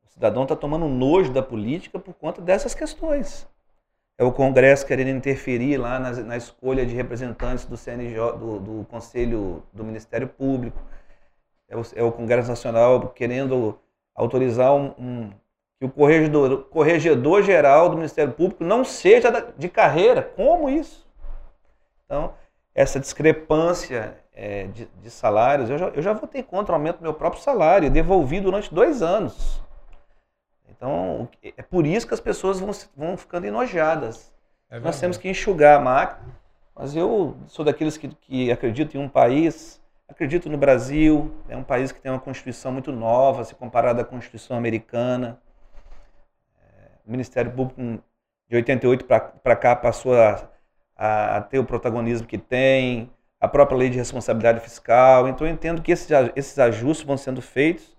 [0.04, 3.48] O cidadão está tomando nojo da política por conta dessas questões
[4.18, 8.86] é o Congresso querendo interferir lá na, na escolha de representantes do CNJ, do, do
[8.86, 10.80] Conselho do Ministério Público,
[11.68, 13.80] é o, é o, Congresso Nacional querendo
[14.14, 15.30] autorizar um, um,
[15.80, 20.22] que o corregedor, corregedor geral do Ministério Público não seja de carreira.
[20.22, 21.08] Como isso?
[22.06, 22.36] Então,
[22.76, 27.04] essa discrepância é, de, de, salários, eu já, eu já votei contra o aumento do
[27.04, 29.62] meu próprio salário, devolvi durante dois anos.
[30.70, 34.34] Então, é por isso que as pessoas vão, vão ficando enojadas.
[34.70, 36.44] É Nós temos que enxugar a máquina.
[36.76, 41.64] Mas eu sou daqueles que, que acreditam em um país, acredito no Brasil, é um
[41.64, 45.40] país que tem uma Constituição muito nova, se comparado à Constituição americana.
[46.60, 47.80] É, o Ministério Público,
[48.50, 50.50] de 88 para cá, passou a,
[50.96, 55.28] a, a, ter o protagonismo que tem, a própria lei de responsabilidade fiscal.
[55.28, 57.94] Então, eu entendo que esses, esses ajustes vão sendo feitos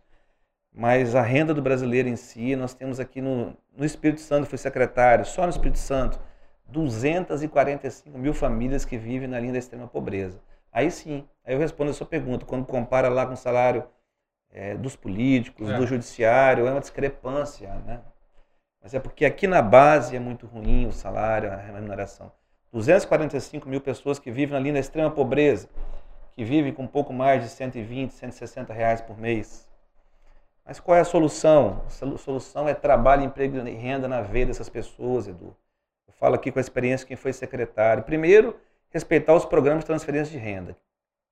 [0.75, 4.59] mas a renda do brasileiro em si, nós temos aqui no, no Espírito Santo, fui
[4.59, 6.19] secretário, só no Espírito Santo,
[6.67, 10.41] 245 mil famílias que vivem na linha da extrema pobreza.
[10.73, 13.87] Aí sim, aí eu respondo a sua pergunta, quando compara lá com o salário
[14.51, 15.77] é, dos políticos, é.
[15.77, 18.01] do judiciário, é uma discrepância, né?
[18.83, 22.33] Mas é porque aqui na base é muito ruim o salário, a remuneração.
[22.75, 25.69] 245 mil pessoas que vivem na linha da extrema pobreza,
[26.33, 29.69] que vivem com um pouco mais de 120, 160 reais por mês.
[30.67, 31.85] Mas qual é a solução?
[31.87, 35.55] A solução é trabalho, emprego e renda na veia dessas pessoas, Edu.
[36.05, 38.03] Eu falo aqui com a experiência de quem foi secretário.
[38.03, 38.59] Primeiro,
[38.91, 40.77] respeitar os programas de transferência de renda.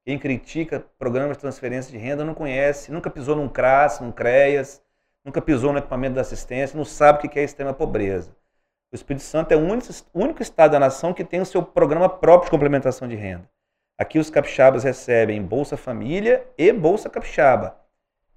[0.05, 4.81] Quem critica programas de transferência de renda não conhece, nunca pisou num CRAS, num CREAS,
[5.25, 8.31] nunca pisou no equipamento da assistência, não sabe o que é extrema pobreza.
[8.93, 12.11] O Espírito Santo é o único, único estado da nação que tem o seu programa
[12.11, 13.49] próprio de complementação de renda.
[13.97, 17.81] Aqui os capixabas recebem Bolsa Família e Bolsa Capixaba.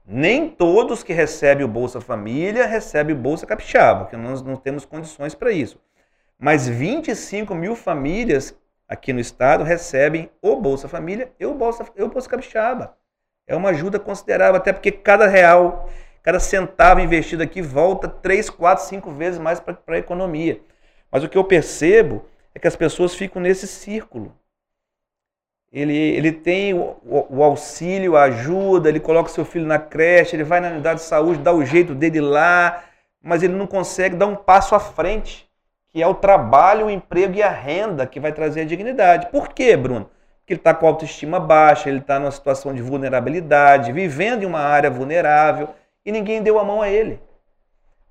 [0.06, 4.86] Nem todos que recebem o Bolsa Família recebem o Bolsa Capixaba, porque nós não temos
[4.86, 5.78] condições para isso.
[6.39, 12.01] Mas 25 mil famílias aqui no estado recebem o Bolsa Família e o Bolsa, e
[12.01, 12.95] o Bolsa Capixaba.
[13.45, 15.89] É uma ajuda considerável, até porque cada real,
[16.26, 20.59] cada centavo investido aqui volta 3, 4, 5 vezes mais para a economia.
[21.09, 24.36] Mas o que eu percebo é que as pessoas ficam nesse círculo
[25.76, 30.34] ele, ele tem o, o, o, auxílio, a ajuda, ele coloca seu filho na creche,
[30.34, 32.86] ele vai na unidade de saúde, dá o jeito dele lá,
[33.21, 35.45] mas ele não consegue dar um passo à frente,
[35.89, 39.28] que é o trabalho, o emprego e a renda que vai trazer a dignidade.
[39.30, 40.09] Por quê, Bruno?
[40.39, 44.61] Porque ele está com autoestima baixa, ele está numa situação de vulnerabilidade, vivendo em uma
[44.61, 45.67] área vulnerável
[46.06, 47.20] e ninguém deu a mão a ele.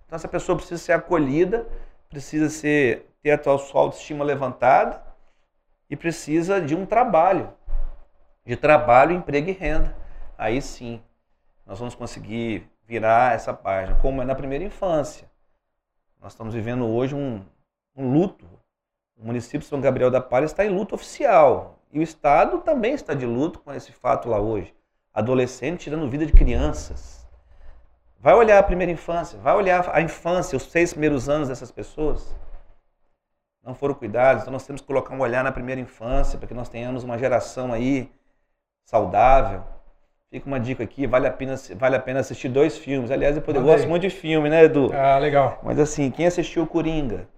[0.04, 1.66] Então essa pessoa precisa ser acolhida,
[2.08, 5.02] precisa ser, ter a sua autoestima levantada
[5.88, 7.52] e precisa de um trabalho,
[8.44, 9.96] de trabalho, emprego e renda.
[10.36, 11.00] Aí sim,
[11.64, 15.30] nós vamos conseguir virar essa página, como é na primeira infância.
[16.20, 17.44] Nós estamos vivendo hoje um,
[17.96, 18.46] um luto.
[19.16, 21.78] O município de São Gabriel da Palha está em luto oficial.
[21.92, 24.74] E o Estado também está de luto com esse fato lá hoje.
[25.12, 27.23] Adolescente tirando vida de crianças.
[28.24, 32.34] Vai olhar a primeira infância, vai olhar a infância, os seis primeiros anos dessas pessoas
[33.62, 34.40] não foram cuidados.
[34.40, 37.18] Então nós temos que colocar um olhar na primeira infância para que nós tenhamos uma
[37.18, 38.10] geração aí
[38.86, 39.62] saudável.
[40.30, 43.10] Fica uma dica aqui, vale a pena, vale a pena assistir dois filmes.
[43.10, 44.90] Aliás, eu, eu gosto muito de filme, né, Edu?
[44.94, 45.60] Ah, legal.
[45.62, 47.28] Mas assim, quem assistiu Coringa?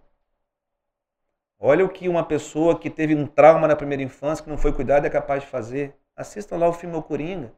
[1.59, 4.73] Olha o que uma pessoa que teve um trauma na primeira infância, que não foi
[4.73, 5.97] cuidado, é capaz de fazer.
[6.15, 7.53] Assistam lá o filme O Coringa.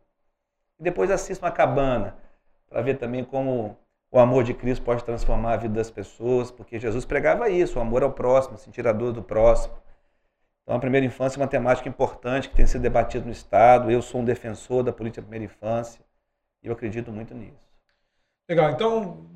[0.80, 2.16] E depois assistam A Cabana,
[2.68, 3.76] para ver também como
[4.10, 7.82] o amor de Cristo pode transformar a vida das pessoas, porque Jesus pregava isso, o
[7.82, 9.74] amor ao próximo, sentir a dor do próximo.
[10.62, 13.90] Então, a primeira infância é uma temática importante que tem sido debatida no Estado.
[13.90, 16.04] Eu sou um defensor da política da primeira infância
[16.62, 17.68] e eu acredito muito nisso.
[18.48, 18.70] Legal.
[18.70, 19.26] Então,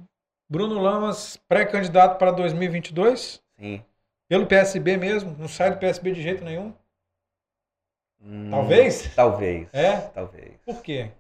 [0.49, 3.43] Bruno Lamas, pré-candidato para 2022?
[3.59, 3.83] Sim.
[4.29, 5.35] Pelo PSB mesmo?
[5.39, 6.75] Não sai do PSB de jeito nenhum?
[8.21, 9.15] Hum, talvez?
[9.15, 9.69] Talvez.
[9.73, 9.97] É?
[10.01, 10.55] Talvez.
[10.65, 11.11] Por quê?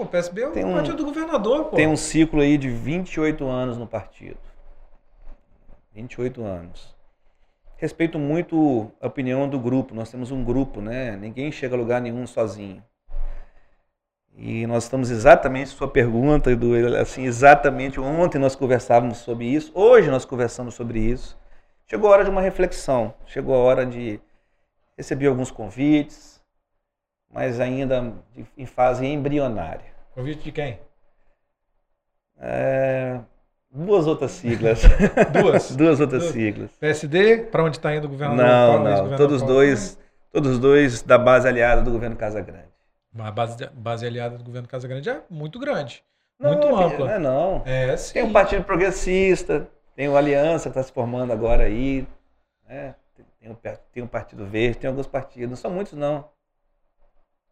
[0.00, 1.76] O PSB é o um, partido do governador, pô.
[1.76, 4.38] Tem um ciclo aí de 28 anos no partido.
[5.92, 6.96] 28 anos.
[7.76, 9.94] Respeito muito a opinião do grupo.
[9.94, 11.16] Nós temos um grupo, né?
[11.16, 12.82] Ninguém chega a lugar nenhum sozinho.
[14.36, 20.08] E nós estamos exatamente, sua pergunta, Edu, assim, exatamente ontem nós conversávamos sobre isso, hoje
[20.08, 21.36] nós conversamos sobre isso.
[21.88, 24.20] Chegou a hora de uma reflexão, chegou a hora de
[24.96, 26.37] receber alguns convites,
[27.30, 28.12] mas ainda
[28.56, 29.86] em fase embrionária.
[30.14, 30.78] Convite de quem?
[32.40, 33.20] É,
[33.70, 34.82] duas outras siglas.
[35.32, 35.74] duas?
[35.76, 36.32] duas outras duas.
[36.32, 36.70] siglas.
[36.78, 38.44] PSD, para onde está indo o governador?
[38.44, 39.16] Não, não.
[39.16, 39.98] Todos dois,
[40.32, 42.68] todos dois da base aliada do governo Casa Grande.
[43.18, 46.04] A base, base aliada do governo Casa Grande é muito grande.
[46.38, 47.06] Não, muito ampla.
[47.06, 47.62] Não é não.
[47.66, 48.14] É, sim.
[48.14, 52.06] Tem um partido progressista, tem o Aliança que está se formando agora aí.
[52.68, 52.94] Né?
[53.40, 53.58] Tem, o,
[53.92, 55.48] tem o Partido Verde, tem alguns partidos.
[55.48, 56.24] Não são muitos, não.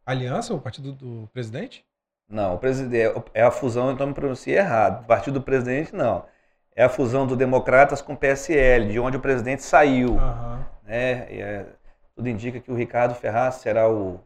[0.06, 1.84] Aliança, o partido do presidente?
[2.28, 5.02] Não, o presidente é a fusão, então me pronunciei errado.
[5.02, 6.24] O partido do presidente não.
[6.74, 10.12] É a fusão do Democratas com o PSL, de onde o presidente saiu.
[10.12, 10.64] Uhum.
[10.84, 11.26] Né?
[11.32, 11.66] É,
[12.14, 14.20] tudo indica que o Ricardo Ferraz será o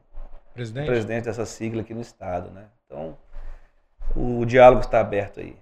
[0.52, 0.86] presidente?
[0.86, 2.66] presidente dessa sigla aqui no estado, né?
[2.84, 3.16] Então,
[4.14, 5.56] o, o diálogo está aberto aí.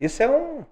[0.00, 0.64] Isso é um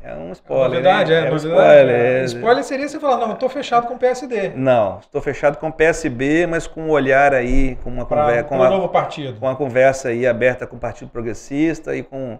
[0.00, 0.66] é um spoiler.
[0.66, 1.20] É verdade, né?
[1.20, 1.96] é, é um spoiler.
[1.96, 2.24] É.
[2.24, 4.50] Spoiler seria você falar, não, estou fechado com o PSD.
[4.50, 8.44] Não, estou fechado com o PSB, mas com um olhar aí, com uma conversa.
[8.44, 9.40] Com um novo partido.
[9.40, 12.38] Com uma conversa aí aberta com o Partido Progressista e com,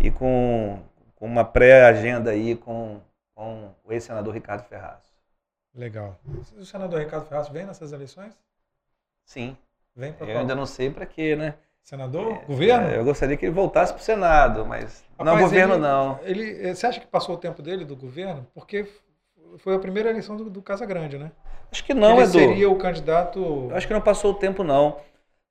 [0.00, 0.78] e com,
[1.14, 3.00] com uma pré-agenda aí com,
[3.34, 5.02] com o ex-senador Ricardo Ferraz.
[5.74, 6.18] Legal.
[6.58, 8.36] O senador Ricardo Ferraz vem nessas eleições?
[9.24, 9.56] Sim.
[9.94, 11.54] Vem para Eu ainda não sei para quê, né?
[11.82, 12.32] Senador?
[12.32, 12.88] É, governo?
[12.88, 16.20] É, eu gostaria que ele voltasse para o Senado, mas Rapaz, não governo ele, não.
[16.22, 18.46] Ele, você acha que passou o tempo dele do governo?
[18.54, 18.86] Porque
[19.58, 21.32] foi a primeira eleição do, do Casa Grande, né?
[21.70, 22.32] Acho que não, ele Edu.
[22.32, 23.70] seria o candidato...
[23.72, 24.98] Acho que não passou o tempo não.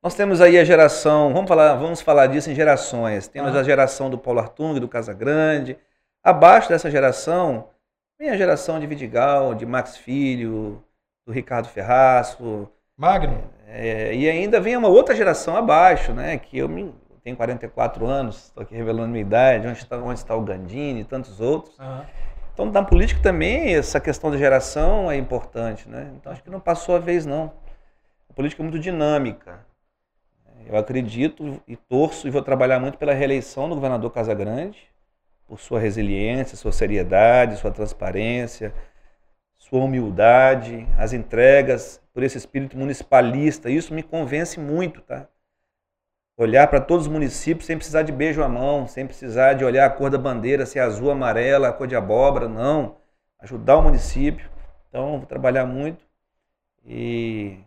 [0.02, 3.28] Nós temos aí a geração, vamos falar, vamos falar disso em gerações.
[3.28, 3.60] Temos ah.
[3.60, 5.78] a geração do Paulo Artung, do Casa Grande.
[6.24, 7.70] Abaixo dessa geração,
[8.20, 10.84] vem a geração de Vidigal, de Max Filho,
[11.26, 12.70] do Ricardo Ferraço.
[12.96, 13.44] Magno.
[13.70, 16.38] É, e ainda vem uma outra geração abaixo, né?
[16.38, 20.36] Que eu me, tenho 44 anos, estou aqui revelando minha idade, onde está, onde está
[20.36, 21.78] o Gandini e tantos outros.
[21.78, 22.02] Uhum.
[22.54, 26.12] Então, na política também, essa questão da geração é importante, né?
[26.16, 27.52] Então, acho que não passou a vez, não.
[28.30, 29.60] A política é muito dinâmica.
[30.66, 34.80] Eu acredito e torço e vou trabalhar muito pela reeleição do governador Casagrande,
[35.48, 38.74] por sua resiliência, sua seriedade, sua transparência,
[39.70, 43.70] sua humildade, as entregas, por esse espírito municipalista.
[43.70, 45.28] Isso me convence muito, tá?
[46.38, 49.86] Olhar para todos os municípios sem precisar de beijo à mão, sem precisar de olhar
[49.86, 52.98] a cor da bandeira, se é azul, amarela, a cor de abóbora, não.
[53.40, 54.50] Ajudar o município.
[54.88, 56.06] Então, vou trabalhar muito
[56.86, 57.58] e,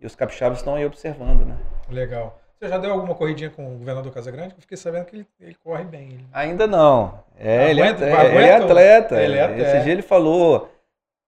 [0.00, 1.56] e os capixabas estão aí observando, né?
[1.88, 2.40] Legal.
[2.58, 4.54] Você já deu alguma corridinha com o governador Casagrande?
[4.54, 6.08] Eu fiquei sabendo que ele, ele corre bem.
[6.08, 6.26] Ele...
[6.32, 7.22] Ainda não.
[7.38, 9.22] É, ele, é, ele, é, atleta.
[9.22, 9.62] Ele é atleta.
[9.62, 10.70] Esse dia ele falou,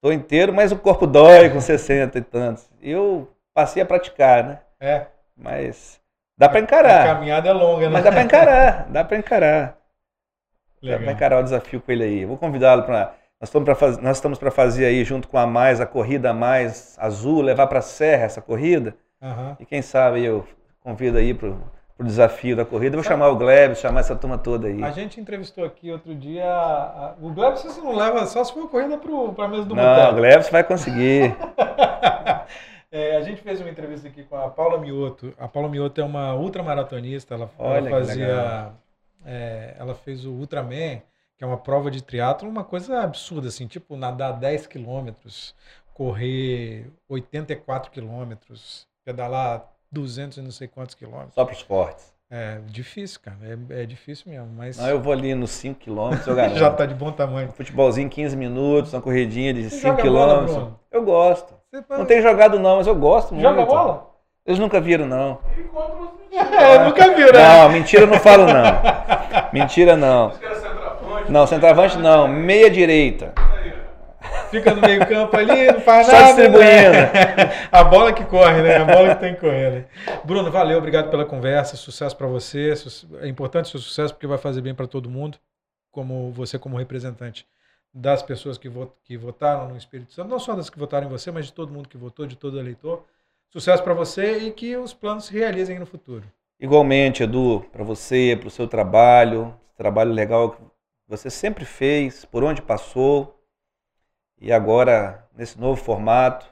[0.01, 2.69] tô inteiro, mas o corpo dói com 60 e tantos.
[2.81, 4.59] Eu passei a praticar, né?
[4.79, 5.05] É.
[5.35, 5.99] Mas
[6.37, 7.01] dá para encarar.
[7.01, 7.93] A caminhada é longa, né?
[7.93, 9.77] Mas dá para encarar, dá para encarar.
[10.81, 10.99] Legal.
[10.99, 12.25] Dá para encarar o desafio com ele aí.
[12.25, 15.47] vou convidá-lo para nós estamos para fazer, nós estamos para fazer aí junto com a
[15.47, 18.95] mais a corrida mais azul, levar para a serra essa corrida.
[19.21, 19.55] Uhum.
[19.59, 20.45] E quem sabe eu
[20.81, 21.53] convido aí para
[21.99, 22.95] o desafio da corrida.
[22.95, 24.81] Vou chamar o Gleb, chamar essa turma toda aí.
[24.81, 26.49] A gente entrevistou aqui outro dia.
[26.49, 27.15] A...
[27.21, 30.15] O Gleb você não leva só se for corrida para a mesa do Não, o
[30.15, 31.35] Gleb você vai conseguir.
[32.89, 35.33] é, a gente fez uma entrevista aqui com a Paula Mioto.
[35.37, 37.35] A Paula Mioto é uma ultramaratonista.
[37.35, 38.71] Ela, Olha ela fazia.
[39.25, 41.01] É, ela fez o Ultraman,
[41.37, 45.53] que é uma prova de triatlo, uma coisa absurda, assim, tipo nadar 10 quilômetros,
[45.93, 51.33] correr 84 quilômetros, pedalar 200 e não sei quantos quilômetros.
[51.33, 52.13] Só para os fortes.
[52.31, 53.37] É difícil, cara.
[53.41, 54.49] É, é, difícil mesmo.
[54.55, 54.77] Mas...
[54.77, 56.57] Não, eu vou ali nos 5 quilômetros, eu garanto.
[56.57, 57.47] Já tá de bom tamanho.
[57.47, 60.55] Um futebolzinho 15 minutos, uma corridinha de 5 quilômetros.
[60.55, 61.53] Bola, eu gosto.
[61.71, 63.47] Você não tenho jogado não, mas eu gosto muito.
[63.47, 64.09] Joga bola?
[64.45, 65.39] Eles nunca viram, não.
[66.31, 67.63] É, nunca viram, né?
[67.63, 69.51] Não, mentira eu não falo, não.
[69.51, 70.31] Mentira, não.
[71.27, 72.27] Não, centroavante não.
[72.27, 73.33] Meia direita
[74.49, 76.49] fica no meio campo ali, não faz Só nada.
[76.49, 77.11] Né?
[77.71, 78.77] A bola que corre, né?
[78.77, 79.71] A bola que tem que correr.
[79.71, 79.85] Né?
[80.23, 82.73] Bruno, valeu, obrigado pela conversa, sucesso para você.
[83.21, 85.37] É importante o seu sucesso porque vai fazer bem para todo mundo,
[85.91, 87.47] como você como representante
[87.93, 88.69] das pessoas que,
[89.03, 91.71] que votaram no Espírito Santo, não só das que votaram em você, mas de todo
[91.71, 93.03] mundo que votou, de todo eleitor.
[93.49, 96.23] Sucesso para você e que os planos se realizem no futuro.
[96.59, 100.61] Igualmente, Edu, para você, para o seu trabalho, trabalho legal que
[101.07, 103.38] você sempre fez, por onde passou,
[104.41, 106.45] e agora, nesse novo formato,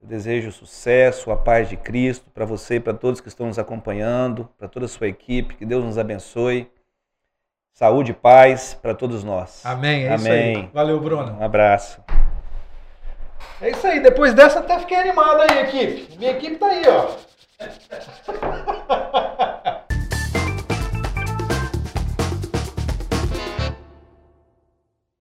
[0.00, 3.58] eu desejo sucesso, a paz de Cristo para você e para todos que estão nos
[3.58, 6.70] acompanhando, para toda a sua equipe, que Deus nos abençoe.
[7.72, 9.64] Saúde e paz para todos nós.
[9.64, 10.52] Amém, é Amém.
[10.52, 10.70] isso aí.
[10.72, 11.36] Valeu, Bruno.
[11.38, 12.02] Um abraço.
[13.60, 14.00] É isso aí.
[14.00, 16.16] Depois dessa até fiquei animado aí, equipe.
[16.18, 17.16] Minha equipe tá aí, ó.